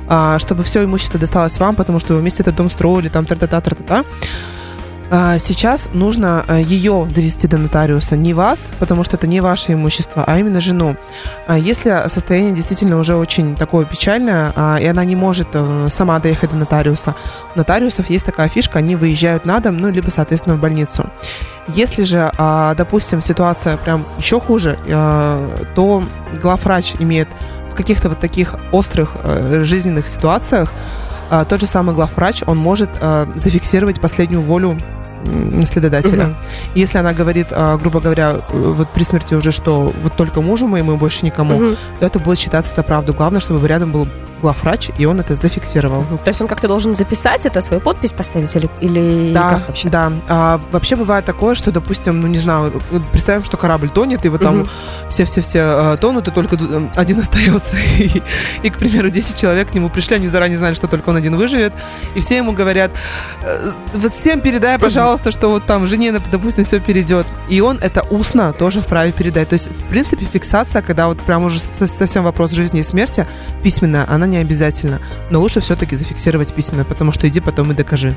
а, 0.08 0.38
чтобы 0.38 0.62
все 0.62 0.84
имущество 0.84 1.18
досталось 1.18 1.58
вам, 1.58 1.74
потому 1.74 2.00
что 2.00 2.14
вы 2.14 2.20
вместе 2.20 2.42
этот 2.42 2.56
дом 2.56 2.70
строили, 2.70 3.08
там 3.08 3.24
тра-та-та, 3.24 3.60
тра-та-та, 3.60 4.00
а, 4.00 4.04
Сейчас 5.12 5.90
нужно 5.92 6.42
а, 6.48 6.58
ее 6.58 7.06
довести 7.14 7.46
до 7.46 7.58
нотариуса, 7.58 8.16
не 8.16 8.32
вас, 8.32 8.70
потому 8.78 9.04
что 9.04 9.16
это 9.16 9.26
не 9.26 9.42
ваше 9.42 9.74
имущество, 9.74 10.24
а 10.26 10.38
именно 10.38 10.62
жену. 10.62 10.96
А 11.46 11.58
Если 11.58 12.08
состояние 12.08 12.54
действительно 12.54 12.96
уже 12.96 13.14
очень 13.14 13.54
такое 13.54 13.84
печальное, 13.84 14.54
а, 14.56 14.78
и 14.80 14.86
она 14.86 15.04
не 15.04 15.14
может 15.14 15.48
э, 15.52 15.88
сама 15.90 16.18
доехать 16.18 16.52
до 16.52 16.56
нотариуса, 16.56 17.14
у 17.54 17.58
нотариусов 17.58 18.08
есть 18.08 18.24
такая 18.24 18.48
фишка, 18.48 18.78
они 18.78 18.96
выезжают 18.96 19.44
на 19.44 19.60
дом, 19.60 19.76
ну, 19.76 19.90
либо, 19.90 20.08
соответственно, 20.08 20.56
в 20.56 20.60
больницу. 20.60 21.10
Если 21.68 22.04
же, 22.04 22.32
а, 22.38 22.74
допустим, 22.74 23.20
ситуация 23.20 23.76
прям 23.76 24.06
еще 24.16 24.40
хуже, 24.40 24.78
а, 24.90 25.46
то 25.74 26.02
главврач 26.40 26.94
имеет 27.00 27.28
в 27.70 27.74
каких-то 27.74 28.08
вот 28.08 28.18
таких 28.18 28.54
острых 28.72 29.14
э, 29.22 29.62
жизненных 29.62 30.08
ситуациях 30.08 30.72
а, 31.32 31.46
тот 31.46 31.60
же 31.60 31.66
самый 31.66 31.94
главврач, 31.94 32.42
он 32.46 32.58
может 32.58 32.90
а, 33.00 33.26
зафиксировать 33.34 34.02
последнюю 34.02 34.42
волю 34.42 34.78
наследодателя. 35.24 36.24
Мгм. 36.26 36.36
Если 36.74 36.98
она 36.98 37.12
говорит, 37.12 37.48
а, 37.50 37.76
грубо 37.78 38.00
говоря, 38.00 38.36
вот 38.50 38.88
при 38.88 39.02
смерти 39.02 39.34
уже, 39.34 39.52
что 39.52 39.92
вот 40.02 40.16
только 40.16 40.40
мужу 40.40 40.66
моему 40.66 40.94
и 40.94 40.96
больше 40.96 41.24
никому, 41.24 41.54
Мгм. 41.58 41.76
то 42.00 42.06
это 42.06 42.18
будет 42.18 42.38
считаться 42.38 42.74
за 42.74 42.82
правду. 42.82 43.14
Главное, 43.14 43.40
чтобы 43.40 43.66
рядом 43.66 43.92
был 43.92 44.08
главврач, 44.40 44.90
и 44.98 45.04
он 45.06 45.20
это 45.20 45.36
зафиксировал. 45.36 46.04
То 46.24 46.28
есть 46.30 46.40
он 46.40 46.48
как-то 46.48 46.66
должен 46.66 46.96
записать 46.96 47.46
это, 47.46 47.60
свою 47.60 47.80
подпись 47.80 48.10
поставить 48.10 48.52
или, 48.56 48.68
или 48.80 49.32
Да, 49.32 49.50
как 49.50 49.68
вообще? 49.68 49.88
да. 49.88 50.12
А, 50.28 50.60
вообще 50.72 50.96
бывает 50.96 51.24
такое, 51.24 51.54
что, 51.54 51.70
допустим, 51.70 52.20
ну 52.20 52.26
не 52.26 52.38
знаю, 52.38 52.72
представим, 53.12 53.44
что 53.44 53.56
корабль 53.56 53.88
тонет, 53.88 54.26
и 54.26 54.28
вот 54.28 54.40
там 54.42 54.66
все-все-все 55.10 55.92
э, 55.94 55.96
тонут, 56.00 56.26
и 56.26 56.32
только 56.32 56.58
один 56.96 57.20
остается. 57.20 57.76
И, 57.98 58.20
и, 58.64 58.70
к 58.70 58.78
примеру, 58.78 59.10
10 59.10 59.38
человек 59.40 59.68
к 59.70 59.74
нему 59.74 59.88
пришли, 59.90 60.16
они 60.16 60.26
заранее 60.26 60.58
знали, 60.58 60.74
что 60.74 60.88
только 60.88 61.10
он 61.10 61.16
один 61.16 61.36
выживет, 61.36 61.72
и 62.16 62.20
все 62.20 62.38
ему 62.38 62.50
говорят, 62.50 62.90
«Э, 63.44 63.70
вот 63.94 64.12
всем 64.12 64.40
передай, 64.40 64.76
пожалуйста, 64.76 65.11
что 65.30 65.48
вот 65.48 65.66
там 65.66 65.86
жене, 65.86 66.12
допустим, 66.12 66.64
все 66.64 66.80
перейдет. 66.80 67.26
И 67.48 67.60
он 67.60 67.78
это 67.78 68.02
устно 68.10 68.52
тоже 68.52 68.80
вправе 68.80 69.12
передать. 69.12 69.48
То 69.48 69.54
есть, 69.54 69.68
в 69.68 69.90
принципе, 69.90 70.26
фиксация, 70.26 70.82
когда 70.82 71.08
вот 71.08 71.20
прям 71.20 71.44
уже 71.44 71.58
со- 71.58 71.86
совсем 71.86 72.24
вопрос 72.24 72.52
жизни 72.52 72.80
и 72.80 72.82
смерти, 72.82 73.26
письменная, 73.62 74.06
она 74.08 74.26
не 74.26 74.38
обязательна. 74.38 75.00
Но 75.30 75.40
лучше 75.40 75.60
все-таки 75.60 75.96
зафиксировать 75.96 76.52
письменно, 76.54 76.84
потому 76.84 77.12
что 77.12 77.28
иди 77.28 77.40
потом 77.40 77.72
и 77.72 77.74
докажи. 77.74 78.14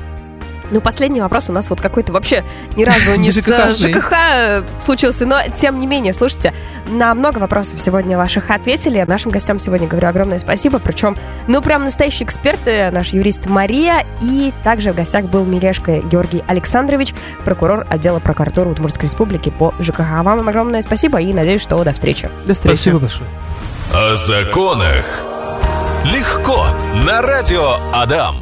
Ну, 0.70 0.80
последний 0.80 1.20
вопрос 1.20 1.48
у 1.48 1.52
нас 1.52 1.70
вот 1.70 1.80
какой-то 1.80 2.12
вообще 2.12 2.44
ни 2.76 2.84
разу 2.84 3.14
не 3.16 3.30
с. 3.30 3.36
ЖКХ 3.36 4.64
случился, 4.80 5.26
но 5.26 5.40
тем 5.54 5.78
не 5.80 5.86
менее, 5.86 6.12
слушайте, 6.12 6.52
на 6.88 7.14
много 7.14 7.38
вопросов 7.38 7.80
сегодня 7.80 8.16
ваших 8.16 8.50
ответили. 8.50 9.04
Нашим 9.06 9.30
гостям 9.30 9.60
сегодня 9.60 9.86
говорю 9.86 10.08
огромное 10.08 10.38
спасибо, 10.38 10.78
причем, 10.78 11.16
ну, 11.46 11.62
прям 11.62 11.84
настоящие 11.84 12.26
эксперты, 12.26 12.90
наш 12.90 13.12
юрист 13.12 13.46
Мария, 13.46 14.04
и 14.20 14.52
также 14.64 14.92
в 14.92 14.96
гостях 14.96 15.26
был 15.26 15.44
Мелешко 15.44 15.98
Георгий 16.00 16.42
Александрович, 16.46 17.14
прокурор 17.44 17.86
отдела 17.88 18.18
прокуратуры 18.18 18.70
Удмуртской 18.70 19.08
республики 19.08 19.50
по 19.50 19.72
ЖКХ. 19.78 20.22
Вам 20.22 20.48
огромное 20.48 20.82
спасибо 20.82 21.20
и 21.20 21.32
надеюсь, 21.32 21.62
что 21.62 21.82
до 21.84 21.92
встречи. 21.92 22.28
До 22.44 22.54
встречи. 22.54 22.76
Спасибо 22.76 22.98
большое. 22.98 23.28
О 23.94 24.14
законах 24.16 25.22
легко 26.04 26.66
на 27.06 27.22
радио 27.22 27.76
Адам. 27.92 28.34